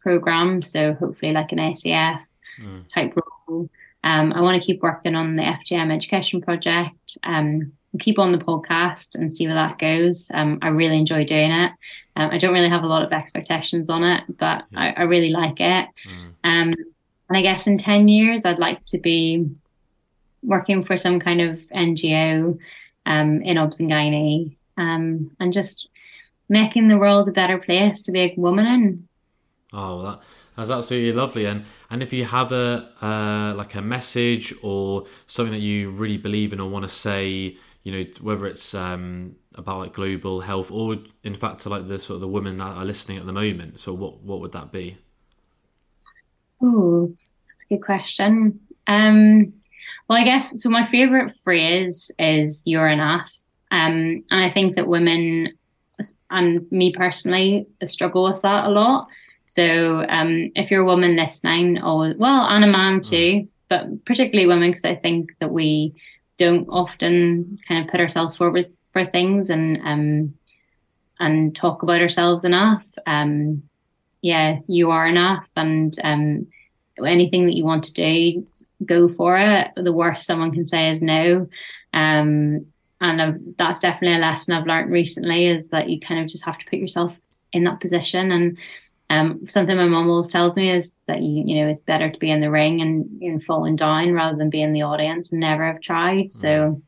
program. 0.00 0.62
So 0.62 0.94
hopefully, 0.94 1.32
like 1.32 1.52
an 1.52 1.58
ACF 1.58 2.20
mm. 2.58 2.88
type 2.88 3.14
role. 3.48 3.68
Um, 4.04 4.32
I 4.32 4.40
want 4.40 4.60
to 4.60 4.66
keep 4.66 4.82
working 4.82 5.14
on 5.14 5.36
the 5.36 5.42
FGM 5.42 5.94
education 5.94 6.40
project. 6.40 7.18
Um, 7.22 7.72
keep 8.00 8.18
on 8.18 8.32
the 8.32 8.38
podcast 8.38 9.14
and 9.14 9.36
see 9.36 9.46
where 9.46 9.54
that 9.54 9.78
goes. 9.78 10.30
Um, 10.32 10.58
I 10.62 10.68
really 10.68 10.96
enjoy 10.96 11.24
doing 11.24 11.50
it. 11.50 11.72
Um, 12.16 12.30
I 12.30 12.38
don't 12.38 12.54
really 12.54 12.70
have 12.70 12.84
a 12.84 12.88
lot 12.88 13.02
of 13.02 13.12
expectations 13.12 13.90
on 13.90 14.02
it, 14.02 14.24
but. 14.38 14.64
I, 14.74 14.92
I, 14.92 15.02
really 15.02 15.30
like 15.30 15.60
it. 15.60 15.88
Mm. 16.08 16.26
Um, 16.44 16.74
and 17.28 17.38
I 17.38 17.42
guess 17.42 17.66
in 17.66 17.78
10 17.78 18.08
years, 18.08 18.44
I'd 18.44 18.58
like 18.58 18.82
to 18.86 18.98
be 18.98 19.46
working 20.42 20.82
for 20.82 20.96
some 20.96 21.20
kind 21.20 21.40
of 21.40 21.58
NGO 21.74 22.58
um, 23.06 23.42
in 23.42 23.58
obs 23.58 23.80
and 23.80 24.56
um, 24.76 25.30
and 25.38 25.52
just 25.52 25.88
making 26.48 26.88
the 26.88 26.98
world 26.98 27.28
a 27.28 27.32
better 27.32 27.58
place 27.58 28.02
to 28.02 28.12
be 28.12 28.20
a 28.20 28.34
woman 28.36 28.66
in. 28.66 29.08
Oh, 29.72 30.02
that, 30.02 30.22
that's 30.56 30.70
absolutely 30.70 31.12
lovely. 31.12 31.46
And 31.46 31.64
and 31.90 32.02
if 32.02 32.12
you 32.12 32.24
have 32.24 32.52
a 32.52 32.90
uh, 33.00 33.54
like 33.56 33.74
a 33.74 33.82
message 33.82 34.52
or 34.62 35.06
something 35.26 35.52
that 35.52 35.60
you 35.60 35.90
really 35.90 36.18
believe 36.18 36.52
in 36.52 36.60
or 36.60 36.68
want 36.68 36.84
to 36.84 36.90
say, 36.90 37.56
you 37.82 37.92
know, 37.92 38.04
whether 38.20 38.46
it's 38.46 38.74
um, 38.74 39.36
about 39.54 39.78
like 39.78 39.92
global 39.94 40.40
health 40.40 40.70
or 40.70 40.98
in 41.24 41.34
fact 41.34 41.60
to 41.60 41.68
like 41.68 41.88
the 41.88 41.98
sort 41.98 42.16
of 42.16 42.20
the 42.20 42.28
women 42.28 42.58
that 42.58 42.76
are 42.76 42.84
listening 42.84 43.18
at 43.18 43.26
the 43.26 43.32
moment. 43.32 43.80
So 43.80 43.94
what 43.94 44.22
what 44.22 44.40
would 44.40 44.52
that 44.52 44.72
be? 44.72 44.98
Oh, 46.60 47.12
that's 47.48 47.64
a 47.64 47.74
good 47.74 47.82
question. 47.82 48.60
Um, 48.86 49.54
well, 50.12 50.20
I 50.20 50.24
guess 50.24 50.62
so. 50.62 50.68
My 50.68 50.84
favorite 50.84 51.34
phrase 51.42 52.10
is 52.18 52.62
"you're 52.66 52.90
enough," 52.90 53.34
um, 53.70 54.22
and 54.30 54.44
I 54.44 54.50
think 54.50 54.76
that 54.76 54.86
women 54.86 55.54
and 56.30 56.70
me 56.70 56.92
personally 56.92 57.66
struggle 57.86 58.24
with 58.24 58.42
that 58.42 58.66
a 58.66 58.68
lot. 58.68 59.08
So, 59.46 60.04
um, 60.10 60.52
if 60.54 60.70
you're 60.70 60.82
a 60.82 60.92
woman 60.92 61.16
listening, 61.16 61.82
or 61.82 62.12
well, 62.18 62.46
and 62.46 62.62
a 62.62 62.66
man 62.66 63.00
mm. 63.00 63.08
too, 63.08 63.48
but 63.70 64.04
particularly 64.04 64.46
women, 64.46 64.68
because 64.72 64.84
I 64.84 64.96
think 64.96 65.30
that 65.40 65.50
we 65.50 65.94
don't 66.36 66.68
often 66.68 67.58
kind 67.66 67.82
of 67.82 67.90
put 67.90 68.00
ourselves 68.00 68.36
forward 68.36 68.70
for 68.92 69.06
things 69.06 69.48
and 69.48 69.80
um, 69.82 70.34
and 71.20 71.56
talk 71.56 71.82
about 71.82 72.02
ourselves 72.02 72.44
enough. 72.44 72.86
Um, 73.06 73.62
yeah, 74.20 74.58
you 74.68 74.90
are 74.90 75.06
enough, 75.06 75.48
and 75.56 75.98
um, 76.04 76.48
anything 77.02 77.46
that 77.46 77.56
you 77.56 77.64
want 77.64 77.84
to 77.84 77.94
do, 77.94 78.46
go 78.84 79.08
for 79.08 79.38
it. 79.38 79.68
The 79.76 79.92
worst 79.92 80.26
someone 80.26 80.52
can 80.52 80.66
say 80.66 80.90
is 80.90 81.02
no. 81.02 81.48
Um, 81.92 82.66
and 83.00 83.20
I've, 83.20 83.38
that's 83.58 83.80
definitely 83.80 84.16
a 84.16 84.20
lesson 84.20 84.54
I've 84.54 84.66
learned 84.66 84.90
recently 84.90 85.48
is 85.48 85.70
that 85.70 85.88
you 85.88 85.98
kind 85.98 86.20
of 86.20 86.28
just 86.28 86.44
have 86.44 86.58
to 86.58 86.66
put 86.66 86.78
yourself 86.78 87.16
in 87.52 87.64
that 87.64 87.80
position. 87.80 88.30
And 88.30 88.58
um, 89.10 89.44
something 89.46 89.76
my 89.76 89.88
mom 89.88 90.08
always 90.08 90.28
tells 90.28 90.56
me 90.56 90.70
is 90.70 90.92
that 91.06 91.20
you 91.20 91.44
you 91.46 91.60
know 91.60 91.68
it's 91.68 91.80
better 91.80 92.10
to 92.10 92.18
be 92.18 92.30
in 92.30 92.40
the 92.40 92.50
ring 92.50 92.80
and 92.80 93.20
know, 93.20 93.40
falling 93.40 93.76
down 93.76 94.12
rather 94.12 94.38
than 94.38 94.48
be 94.48 94.62
in 94.62 94.72
the 94.72 94.82
audience 94.82 95.30
and 95.30 95.40
never 95.40 95.66
have 95.66 95.82
tried. 95.82 96.26
Mm. 96.26 96.32
So 96.32 96.82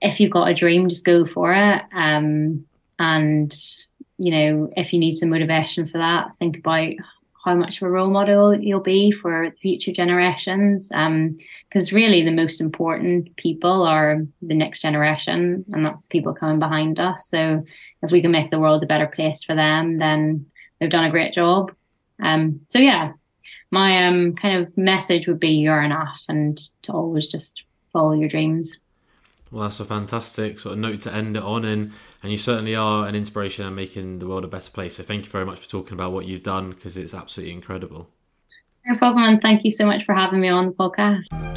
if 0.00 0.18
you've 0.18 0.32
got 0.32 0.48
a 0.48 0.54
dream, 0.54 0.88
just 0.88 1.04
go 1.04 1.24
for 1.24 1.52
it. 1.52 1.82
Um, 1.94 2.66
and 2.98 3.54
you 4.18 4.32
know 4.32 4.72
if 4.76 4.92
you 4.92 4.98
need 4.98 5.12
some 5.12 5.30
motivation 5.30 5.86
for 5.86 5.98
that, 5.98 6.32
think 6.40 6.58
about 6.58 6.94
how 7.44 7.54
much 7.54 7.76
of 7.76 7.88
a 7.88 7.90
role 7.90 8.10
model 8.10 8.54
you'll 8.54 8.80
be 8.80 9.10
for 9.10 9.50
future 9.60 9.92
generations. 9.92 10.88
Because 10.88 11.92
um, 11.92 11.96
really, 11.96 12.22
the 12.22 12.30
most 12.30 12.60
important 12.60 13.34
people 13.36 13.82
are 13.82 14.22
the 14.40 14.54
next 14.54 14.82
generation, 14.82 15.64
and 15.72 15.84
that's 15.84 16.02
the 16.02 16.12
people 16.12 16.34
coming 16.34 16.58
behind 16.58 17.00
us. 17.00 17.28
So, 17.28 17.64
if 18.02 18.10
we 18.10 18.22
can 18.22 18.30
make 18.30 18.50
the 18.50 18.60
world 18.60 18.82
a 18.82 18.86
better 18.86 19.06
place 19.06 19.42
for 19.42 19.54
them, 19.54 19.98
then 19.98 20.46
they've 20.78 20.90
done 20.90 21.04
a 21.04 21.10
great 21.10 21.32
job. 21.32 21.72
Um, 22.22 22.60
so, 22.68 22.78
yeah, 22.78 23.12
my 23.70 24.06
um, 24.06 24.34
kind 24.34 24.62
of 24.62 24.76
message 24.76 25.26
would 25.26 25.40
be 25.40 25.50
you're 25.50 25.82
enough, 25.82 26.22
and 26.28 26.58
to 26.82 26.92
always 26.92 27.26
just 27.26 27.64
follow 27.92 28.12
your 28.12 28.28
dreams. 28.28 28.78
Well, 29.52 29.64
that's 29.64 29.80
a 29.80 29.84
fantastic 29.84 30.58
sort 30.58 30.72
of 30.72 30.78
note 30.78 31.02
to 31.02 31.14
end 31.14 31.36
it 31.36 31.42
on, 31.42 31.66
and 31.66 31.92
and 32.22 32.32
you 32.32 32.38
certainly 32.38 32.74
are 32.74 33.06
an 33.06 33.14
inspiration 33.14 33.66
and 33.66 33.76
making 33.76 34.18
the 34.18 34.26
world 34.26 34.44
a 34.44 34.48
better 34.48 34.70
place. 34.70 34.96
So 34.96 35.02
thank 35.02 35.26
you 35.26 35.30
very 35.30 35.44
much 35.44 35.58
for 35.58 35.68
talking 35.68 35.92
about 35.92 36.12
what 36.12 36.24
you've 36.24 36.42
done 36.42 36.70
because 36.70 36.96
it's 36.96 37.12
absolutely 37.12 37.54
incredible. 37.54 38.08
No 38.86 38.96
problem, 38.96 39.24
and 39.24 39.42
thank 39.42 39.62
you 39.62 39.70
so 39.70 39.84
much 39.84 40.04
for 40.04 40.14
having 40.14 40.40
me 40.40 40.48
on 40.48 40.66
the 40.66 40.72
podcast. 40.72 41.51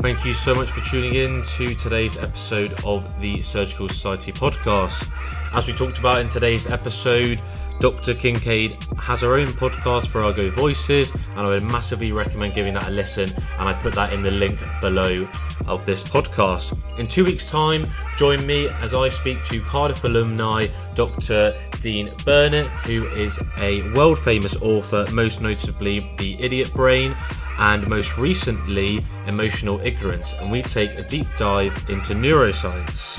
Thank 0.00 0.24
you 0.24 0.32
so 0.32 0.54
much 0.54 0.70
for 0.70 0.80
tuning 0.80 1.16
in 1.16 1.42
to 1.42 1.74
today's 1.74 2.18
episode 2.18 2.72
of 2.84 3.20
the 3.20 3.42
Surgical 3.42 3.88
Society 3.88 4.30
podcast. 4.30 5.04
As 5.52 5.66
we 5.66 5.72
talked 5.72 5.98
about 5.98 6.20
in 6.20 6.28
today's 6.28 6.68
episode, 6.68 7.42
Dr. 7.80 8.14
Kinkaid 8.14 8.98
has 8.98 9.22
her 9.22 9.34
own 9.34 9.48
podcast 9.48 10.08
Virago 10.08 10.50
Voices, 10.50 11.12
and 11.36 11.40
I 11.40 11.50
would 11.50 11.62
massively 11.62 12.10
recommend 12.10 12.54
giving 12.54 12.74
that 12.74 12.88
a 12.88 12.90
listen. 12.90 13.28
And 13.58 13.68
I 13.68 13.72
put 13.72 13.94
that 13.94 14.12
in 14.12 14.22
the 14.22 14.30
link 14.30 14.58
below 14.80 15.28
of 15.66 15.84
this 15.84 16.02
podcast. 16.02 16.76
In 16.98 17.06
two 17.06 17.24
weeks' 17.24 17.48
time, 17.48 17.88
join 18.16 18.44
me 18.44 18.68
as 18.80 18.94
I 18.94 19.08
speak 19.08 19.44
to 19.44 19.60
Cardiff 19.62 20.02
alumni 20.04 20.66
Dr. 20.94 21.52
Dean 21.80 22.10
Burnett, 22.24 22.66
who 22.66 23.06
is 23.08 23.38
a 23.58 23.82
world 23.92 24.18
famous 24.18 24.56
author, 24.56 25.06
most 25.12 25.40
notably 25.40 26.10
The 26.18 26.42
Idiot 26.42 26.72
Brain 26.74 27.16
and 27.58 27.86
most 27.88 28.18
recently, 28.18 29.04
emotional 29.28 29.80
ignorance. 29.80 30.32
And 30.34 30.50
we 30.50 30.62
take 30.62 30.98
a 30.98 31.02
deep 31.02 31.26
dive 31.36 31.74
into 31.88 32.14
neuroscience. 32.14 33.18